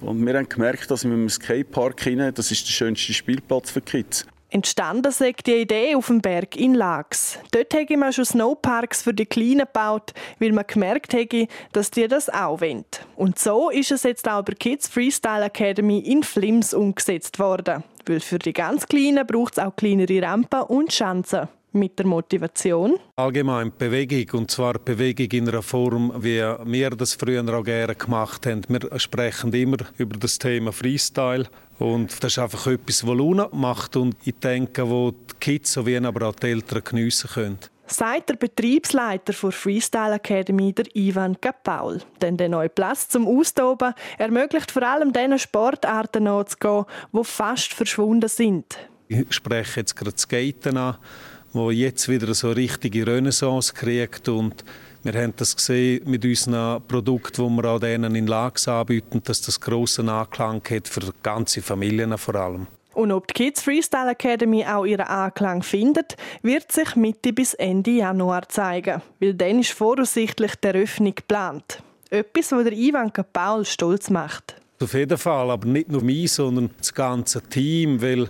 Und 0.00 0.26
wir 0.26 0.34
haben 0.34 0.48
gemerkt, 0.48 0.90
dass 0.90 1.04
mit 1.04 1.12
dem 1.12 1.28
Skatepark 1.28 2.06
rein, 2.06 2.32
das 2.34 2.50
ist 2.50 2.66
der 2.66 2.72
schönste 2.72 3.12
Spielplatz 3.12 3.70
für 3.70 3.82
Kids. 3.82 4.26
Entstanden 4.48 5.08
ist 5.08 5.46
die 5.46 5.62
Idee 5.62 5.96
auf 5.96 6.06
dem 6.06 6.20
Berg 6.20 6.56
in 6.56 6.74
Lax. 6.74 7.40
Dort 7.50 7.74
haben 7.74 7.98
wir 7.98 8.12
schon 8.12 8.24
Snowparks 8.24 9.02
für 9.02 9.12
die 9.12 9.26
Kleinen 9.26 9.66
gebaut, 9.66 10.14
weil 10.38 10.52
man 10.52 10.64
gemerkt 10.66 11.12
haben, 11.12 11.48
dass 11.72 11.90
die 11.90 12.06
das 12.06 12.30
auch 12.30 12.60
wollen. 12.60 12.84
Und 13.16 13.38
so 13.38 13.68
ist 13.68 13.90
es 13.90 14.04
jetzt 14.04 14.28
auch 14.28 14.44
bei 14.44 14.54
Kids 14.54 14.86
Freestyle 14.86 15.44
Academy 15.44 15.98
in 15.98 16.22
Flims 16.22 16.72
umgesetzt 16.72 17.40
worden. 17.40 17.82
Weil 18.06 18.20
für 18.20 18.38
die 18.38 18.52
ganz 18.52 18.86
Kleinen 18.86 19.26
braucht 19.26 19.54
es 19.56 19.64
auch 19.64 19.74
kleinere 19.76 20.20
Rampen 20.22 20.62
und 20.62 20.92
Schanzen 20.92 21.48
mit 21.72 21.98
der 21.98 22.06
Motivation? 22.06 22.96
Allgemein 23.16 23.72
Bewegung, 23.76 24.40
und 24.40 24.50
zwar 24.50 24.78
Bewegung 24.78 25.28
in 25.30 25.48
einer 25.48 25.62
Form, 25.62 26.12
wie 26.18 26.42
wir 26.64 26.90
das 26.90 27.14
früher 27.14 27.42
auch 27.52 27.64
gerne 27.64 27.94
gemacht 27.94 28.46
haben. 28.46 28.62
Wir 28.68 28.98
sprechen 28.98 29.52
immer 29.52 29.78
über 29.98 30.18
das 30.18 30.38
Thema 30.38 30.72
Freestyle 30.72 31.46
und 31.78 32.22
das 32.22 32.32
ist 32.32 32.38
einfach 32.38 32.66
etwas, 32.66 33.06
was 33.06 33.16
Luna 33.16 33.48
macht 33.52 33.96
und 33.96 34.16
ich 34.24 34.38
denke, 34.38 34.88
wo 34.88 35.10
die 35.10 35.34
Kids 35.40 35.72
sowie 35.72 35.96
aber 35.96 36.28
auch 36.28 36.34
die 36.36 36.48
Eltern 36.48 36.82
geniessen 36.84 37.30
können. 37.30 37.58
Sagt 37.86 38.30
der 38.30 38.36
Betriebsleiter 38.36 39.32
der 39.32 39.52
Freestyle 39.52 40.14
Academy, 40.14 40.72
der 40.72 40.86
Ivan 40.94 41.40
Kapaul. 41.40 42.00
Denn 42.22 42.36
der 42.36 42.48
neue 42.48 42.68
Platz 42.68 43.08
zum 43.08 43.26
Austoben 43.26 43.92
ermöglicht 44.18 44.70
vor 44.70 44.82
allem 44.82 45.12
diesen 45.12 45.38
Sportarten 45.38 46.24
nachzugehen, 46.24 46.86
die 47.12 47.24
fast 47.24 47.74
verschwunden 47.74 48.28
sind. 48.28 48.78
Ich 49.08 49.32
spreche 49.34 49.80
jetzt 49.80 49.96
gerade 49.96 50.16
Skaten 50.16 50.76
an, 50.78 50.96
wo 51.52 51.70
jetzt 51.70 52.08
wieder 52.08 52.32
so 52.34 52.48
eine 52.48 52.56
richtige 52.56 53.06
Renaissance 53.06 53.72
kriegt 53.72 54.28
und 54.28 54.64
wir 55.02 55.12
haben 55.20 55.34
das 55.36 55.54
gesehen 55.54 56.10
mit 56.10 56.24
unseren 56.24 56.82
Produkten, 56.88 57.46
die 57.46 57.62
wir 57.62 57.68
auch 57.68 57.78
denen 57.78 58.14
in 58.14 58.26
Lags 58.26 58.66
anbieten, 58.66 59.20
dass 59.22 59.42
das 59.42 59.60
grossen 59.60 60.08
Anklang 60.08 60.62
hat 60.70 60.88
für 60.88 61.12
ganze 61.22 61.60
Familien 61.60 62.16
vor 62.16 62.34
allem. 62.36 62.66
Und 62.94 63.12
ob 63.12 63.26
die 63.28 63.34
Kids 63.34 63.62
Freestyle 63.62 64.10
Academy 64.10 64.64
auch 64.64 64.84
ihren 64.84 65.06
Anklang 65.06 65.62
findet, 65.62 66.16
wird 66.42 66.70
sich 66.70 66.96
Mitte 66.96 67.32
bis 67.32 67.54
Ende 67.54 67.90
Januar 67.90 68.48
zeigen, 68.48 69.02
weil 69.20 69.34
dann 69.34 69.58
ist 69.58 69.72
voraussichtlich 69.72 70.54
die 70.56 70.68
Eröffnung 70.68 71.14
geplant. 71.14 71.82
Etwas, 72.10 72.52
was 72.52 72.64
der 72.64 72.72
Ivan 72.72 73.12
Paul 73.32 73.64
stolz 73.64 74.10
macht. 74.10 74.56
Auf 74.80 74.94
jeden 74.94 75.18
Fall, 75.18 75.50
aber 75.50 75.66
nicht 75.66 75.90
nur 75.90 76.02
mich, 76.02 76.32
sondern 76.32 76.70
das 76.78 76.92
ganze 76.92 77.42
Team, 77.42 78.00
weil 78.00 78.28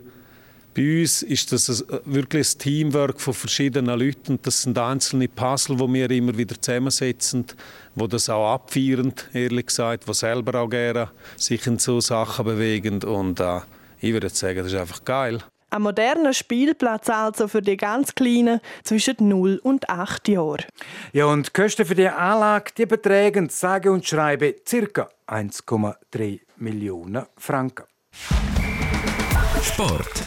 bei 0.75 1.01
uns 1.01 1.23
ist 1.23 1.53
das 1.53 1.69
äh, 1.69 2.01
wirklich 2.05 2.55
ein 2.55 2.59
Teamwork 2.59 3.21
von 3.21 3.33
verschiedenen 3.33 3.99
Leuten. 3.99 4.41
Das 4.43 4.63
sind 4.63 4.77
einzelne 4.77 5.29
Puzzle, 5.29 5.77
die 5.77 5.93
wir 5.93 6.11
immer 6.11 6.37
wieder 6.37 6.61
zusammensetzen, 6.61 7.47
wo 7.95 8.09
das 8.09 8.29
auch 8.29 8.55
abfeiern, 8.55 9.15
ehrlich 9.33 9.67
gesagt, 9.67 10.09
die 10.09 10.15
selber 10.15 10.61
auch 10.61 10.69
gerne 10.69 11.11
sich 11.37 11.67
in 11.67 11.79
so 11.79 12.01
Sachen 12.01 12.45
bewegen. 12.45 13.03
Und 13.05 13.39
äh, 13.39 13.61
ich 14.05 14.13
würde 14.13 14.29
sagen, 14.29 14.59
das 14.59 14.67
ist 14.67 14.79
einfach 14.79 15.05
geil. 15.05 15.39
Ein 15.71 15.83
moderner 15.83 16.35
Spielplatz 16.35 17.09
also 17.09 17.49
für 17.49 17.63
die 17.63 17.77
ganz 17.77 18.15
Kleinen 18.15 18.61
zwischen 18.85 19.17
0 19.19 19.61
und 19.63 19.89
8 19.89 20.29
Jahren. 20.29 20.65
Ja, 21.13 21.25
und 21.25 21.47
die 21.49 21.63
Kosten 21.63 21.85
für 21.87 21.95
die 21.95 22.09
Anlage 22.09 22.73
die 22.77 22.87
betragen, 22.87 23.49
sage 23.49 23.91
und 23.91 24.07
schreibe, 24.07 24.53
ca. 24.53 25.09
1,3 25.27 26.41
Millionen 26.59 27.25
Franken. 27.37 27.87
Sport. 29.63 30.23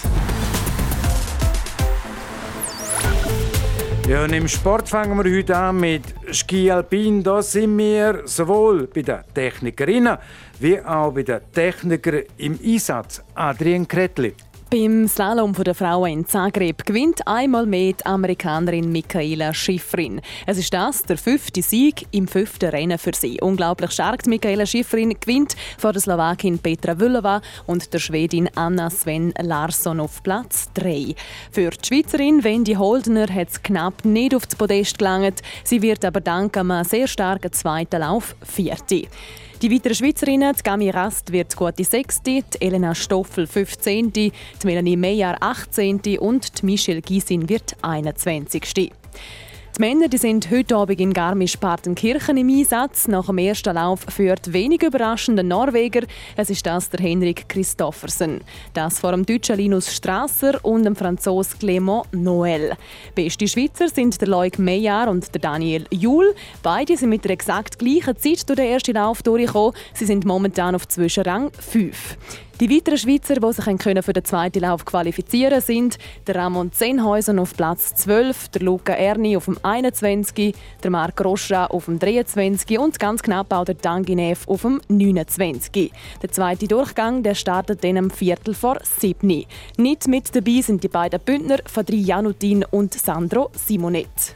Ja, 4.07 4.23
und 4.23 4.31
im 4.31 4.47
Sport 4.47 4.87
fangen 4.87 5.21
wir 5.21 5.37
heute 5.37 5.57
an 5.57 5.81
mit 5.81 6.01
Ski 6.31 6.71
Alpin. 6.71 7.21
Da 7.21 7.41
sind 7.41 7.77
wir 7.77 8.21
sowohl 8.23 8.87
bei 8.87 9.01
den 9.01 9.19
Technikerinnen 9.33 10.17
wie 10.59 10.79
auch 10.79 11.11
bei 11.11 11.23
den 11.23 11.41
Technikern 11.51 12.23
im 12.37 12.57
Einsatz. 12.63 13.21
Adrian 13.35 13.85
Kretli. 13.85 14.33
Beim 14.69 15.07
Slalom 15.07 15.53
der 15.53 15.73
Frauen 15.73 16.11
in 16.11 16.25
Zagreb 16.25 16.85
gewinnt 16.85 17.25
einmal 17.25 17.65
mehr 17.65 17.93
die 17.93 18.05
Amerikanerin 18.05 18.91
Michaela 18.91 19.53
Schifrin. 19.53 20.19
Es 20.45 20.57
ist 20.57 20.73
das 20.73 21.03
der 21.03 21.17
fünfte 21.17 21.61
Sieg 21.61 22.05
im 22.11 22.27
fünften 22.27 22.69
Rennen 22.69 22.97
für 22.97 23.13
sie. 23.15 23.39
Unglaublich 23.39 23.91
stark. 23.91 24.27
Michaela 24.27 24.65
Schifrin 24.65 25.15
gewinnt 25.17 25.55
vor 25.77 25.93
der 25.93 26.01
Slowakin 26.01 26.59
Petra 26.59 26.95
Vlhova 26.95 27.41
und 27.65 27.93
der 27.93 27.99
Schwedin 27.99 28.49
Anna 28.55 28.89
Sven 28.89 29.33
Larsson 29.39 30.01
auf 30.01 30.21
Platz 30.21 30.69
3. 30.73 31.15
Für 31.49 31.69
die 31.69 31.87
Schweizerin 31.87 32.43
Wendy 32.43 32.73
Holdner 32.73 33.33
hat 33.33 33.49
es 33.49 33.63
knapp 33.63 34.03
nicht 34.03 34.35
auf 34.35 34.47
das 34.47 34.57
Podest 34.57 34.99
gelangt. 34.99 35.41
Sie 35.63 35.81
wird 35.81 36.03
aber 36.03 36.19
dank 36.19 36.57
einem 36.57 36.83
sehr 36.83 37.07
starken 37.07 37.53
zweiten 37.53 38.01
Lauf 38.01 38.35
vierte. 38.43 39.07
Die 39.63 39.71
weiteren 39.71 39.95
Schweizerinnen, 39.95 40.53
die 40.55 40.61
Gami 40.61 40.91
Rast 40.91 41.31
wird 41.31 41.55
gute 41.55 41.83
Sechste, 41.83 42.43
die 42.43 42.61
Elena 42.61 42.93
Stoffel 42.93 43.47
15., 43.47 44.13
die 44.13 44.31
Melanie 44.63 44.95
Meyer 44.95 45.35
18. 45.39 46.19
und 46.19 46.61
die 46.61 46.65
Michelle 46.67 47.01
Gysin 47.01 47.49
wird 47.49 47.75
21. 47.81 48.91
Die 49.77 49.81
Männer 49.81 50.07
die 50.07 50.17
sind 50.17 50.49
heute 50.49 50.75
Abend 50.75 50.99
in 50.99 51.13
Garmisch-Partenkirchen 51.13 52.35
im 52.37 52.49
Einsatz. 52.49 53.07
Nach 53.07 53.27
dem 53.27 53.37
ersten 53.37 53.75
Lauf 53.75 53.99
führt 54.09 54.51
wenig 54.51 54.81
überraschend 54.81 55.43
Norweger. 55.43 56.01
Es 56.35 56.49
ist 56.49 56.65
das 56.65 56.89
der 56.89 56.99
Henrik 56.99 57.47
Christoffersen. 57.47 58.41
Das 58.73 58.97
vor 58.97 59.11
dem 59.11 59.23
deutschen 59.23 59.57
Linus 59.57 59.93
Strasser 59.93 60.65
und 60.65 60.83
dem 60.83 60.95
Franzosen 60.95 61.59
Clément 61.59 62.05
Noël. 62.11 62.75
Beste 63.13 63.47
Schweizer 63.47 63.87
sind 63.87 64.19
der 64.19 64.29
Loic 64.29 64.57
Meyer 64.57 65.07
und 65.11 65.31
der 65.35 65.41
Daniel 65.41 65.85
Juhl. 65.91 66.33
Beide 66.63 66.97
sind 66.97 67.09
mit 67.09 67.23
der 67.23 67.31
exakt 67.31 67.77
gleichen 67.77 68.17
Zeit 68.17 68.49
durch 68.49 68.57
den 68.57 68.71
ersten 68.71 68.95
Lauf 68.95 69.21
durchgekommen. 69.21 69.75
Sie 69.93 70.05
sind 70.05 70.25
momentan 70.25 70.73
auf 70.73 70.87
Zwischenrang 70.87 71.51
5. 71.51 72.17
Die 72.59 72.71
weiteren 72.71 72.97
Schweizer, 72.97 73.35
die 73.35 73.53
sich 73.53 74.03
für 74.03 74.13
den 74.13 74.25
zweiten 74.25 74.61
Lauf 74.61 74.83
qualifizieren 74.83 75.61
sind 75.61 75.99
der 76.25 76.37
Ramon 76.37 76.71
Zenhäusen 76.71 77.37
auf 77.37 77.55
Platz 77.55 77.93
12, 77.93 78.49
der 78.49 78.63
Luca 78.63 78.93
Erni 78.93 79.37
auf 79.37 79.45
dem 79.45 79.59
21, 79.61 80.55
der 80.81 80.89
Marc 80.89 81.23
Rocha 81.23 81.67
auf 81.67 81.85
dem 81.85 81.99
23 81.99 82.79
und 82.79 82.99
ganz 82.99 83.21
knapp 83.21 83.53
auch 83.53 83.65
der 83.65 83.75
Danginev 83.75 84.47
auf 84.47 84.63
dem 84.63 84.81
29. 84.87 85.91
Der 86.23 86.31
zweite 86.31 86.67
Durchgang 86.67 87.21
der 87.21 87.35
startet 87.35 87.83
dann 87.83 87.97
am 87.97 88.09
Viertel 88.09 88.55
vor 88.55 88.79
7. 88.81 89.45
Nicht 89.77 90.07
mit 90.07 90.35
dabei 90.35 90.61
sind 90.61 90.83
die 90.83 90.87
beiden 90.87 91.19
Bündner 91.19 91.59
Fadri 91.65 91.97
Janutin 91.97 92.65
und 92.71 92.95
Sandro 92.95 93.51
Simonet. 93.53 94.35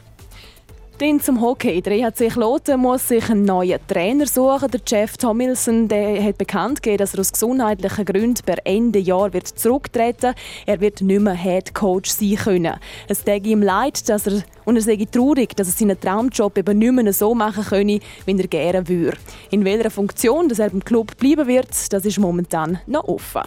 Dann 1.02 1.18
zum 1.18 1.40
Hockey. 1.40 1.82
Der 1.82 1.94
EHC 1.94 2.28
Kloten 2.28 2.78
muss 2.78 3.08
sich 3.08 3.28
einen 3.28 3.44
neuen 3.44 3.80
Trainer 3.88 4.24
suchen. 4.24 4.70
Der 4.70 4.80
Jeff 4.86 5.16
Tomilson 5.16 5.88
der 5.88 6.22
hat 6.22 6.38
bekannt 6.38 6.80
gegeben, 6.80 6.98
dass 6.98 7.14
er 7.14 7.18
aus 7.18 7.32
gesundheitlichen 7.32 8.04
Gründen 8.04 8.40
per 8.46 8.64
Ende 8.64 9.00
Jahr 9.00 9.32
wird 9.32 9.48
zurücktreten 9.48 10.32
Er 10.64 10.80
wird 10.80 11.00
nicht 11.00 11.20
mehr 11.20 11.34
Head 11.34 11.74
Coach 11.74 12.08
sein 12.08 12.36
können. 12.36 12.76
Es 13.08 13.24
tut 13.24 13.44
ihm 13.44 13.62
leid, 13.62 14.08
dass 14.08 14.28
er, 14.28 14.44
und 14.64 14.76
er 14.76 14.82
sei 14.82 15.04
traurig, 15.10 15.56
dass 15.56 15.66
er 15.66 15.72
seinen 15.72 15.98
Traumjob 15.98 16.56
eben 16.56 16.78
nicht 16.78 16.92
mehr 16.92 17.12
so 17.12 17.34
machen 17.34 17.64
könne, 17.64 17.98
wie 18.24 18.38
er 18.38 18.46
gerne 18.46 18.86
würde. 18.86 19.18
In 19.50 19.64
welcher 19.64 19.90
Funktion 19.90 20.48
er 20.50 20.70
beim 20.70 20.84
Club 20.84 21.16
bleiben 21.16 21.48
wird, 21.48 21.92
das 21.92 22.04
ist 22.04 22.20
momentan 22.20 22.78
noch 22.86 23.08
offen. 23.08 23.42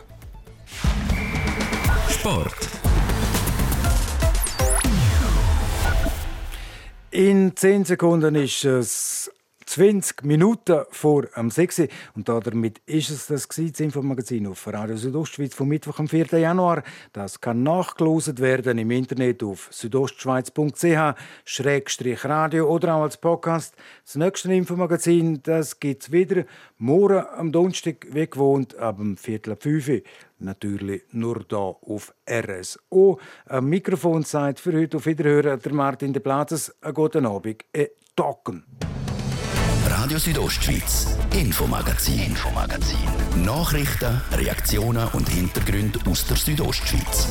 Sport. 2.10 2.75
In 7.15 7.56
10 7.56 7.86
Sekunden 7.86 8.36
ist 8.36 8.65
es 8.65 9.32
20 9.67 10.25
Minuten 10.25 10.82
vor 10.89 11.23
am 11.36 11.49
6. 11.49 11.84
Und 12.13 12.28
damit 12.28 12.82
ist 12.86 13.10
es 13.10 13.28
das, 13.28 13.47
das 13.47 13.80
Infomagazin 13.80 14.47
auf 14.47 14.67
Radio 14.67 14.97
Südostschweiz 14.97 15.56
vom 15.56 15.69
Mittwoch, 15.69 15.99
am 15.99 16.10
4. 16.10 16.38
Januar. 16.38 16.84
Das 17.13 17.39
kann 17.39 17.63
nachgelost 17.63 18.41
werden 18.41 18.80
im 18.80 18.91
Internet 18.91 19.43
auf 19.43 19.69
südostschweiz.ch-radio 19.71 22.67
oder 22.67 22.95
auch 22.95 23.04
als 23.04 23.15
Podcast. 23.15 23.78
Das 24.04 24.15
nächste 24.15 24.54
Infomagazin 24.54 25.41
gibt 25.80 26.04
es 26.04 26.12
wieder 26.12 26.43
morgen 26.78 27.23
am 27.38 27.54
Donnerstag, 27.54 28.08
wie 28.12 28.30
gewohnt, 28.30 28.75
ab 28.75 28.97
dem 28.97 29.15
Viertel 29.15 29.54
ab 29.54 29.63
5 29.63 30.01
Natürlich 30.39 31.04
nur 31.12 31.45
hier 31.50 31.58
auf 31.58 32.13
RSO. 32.30 33.19
Am 33.48 33.69
Mikrofon 33.69 34.24
sagt 34.24 34.60
für 34.60 34.74
heute 34.74 34.98
auf 34.98 35.06
Wiederhören 35.06 35.60
der 35.60 35.74
Martin 35.74 36.13
de 36.13 36.21
Platzes. 36.21 36.76
Einen 36.82 36.93
guten 36.93 37.26
Abend. 37.26 37.63
E 37.74 37.88
Tocken. 38.15 38.65
Radio 39.88 40.17
Südostschweiz, 40.17 41.17
Infomagazin, 41.34 42.19
Infomagazin. 42.19 42.98
Nachrichten, 43.43 44.21
Reaktionen 44.32 45.08
und 45.13 45.30
Hintergründe 45.30 46.00
aus 46.10 46.28
der 46.28 46.38
Südostschweiz. 46.38 47.30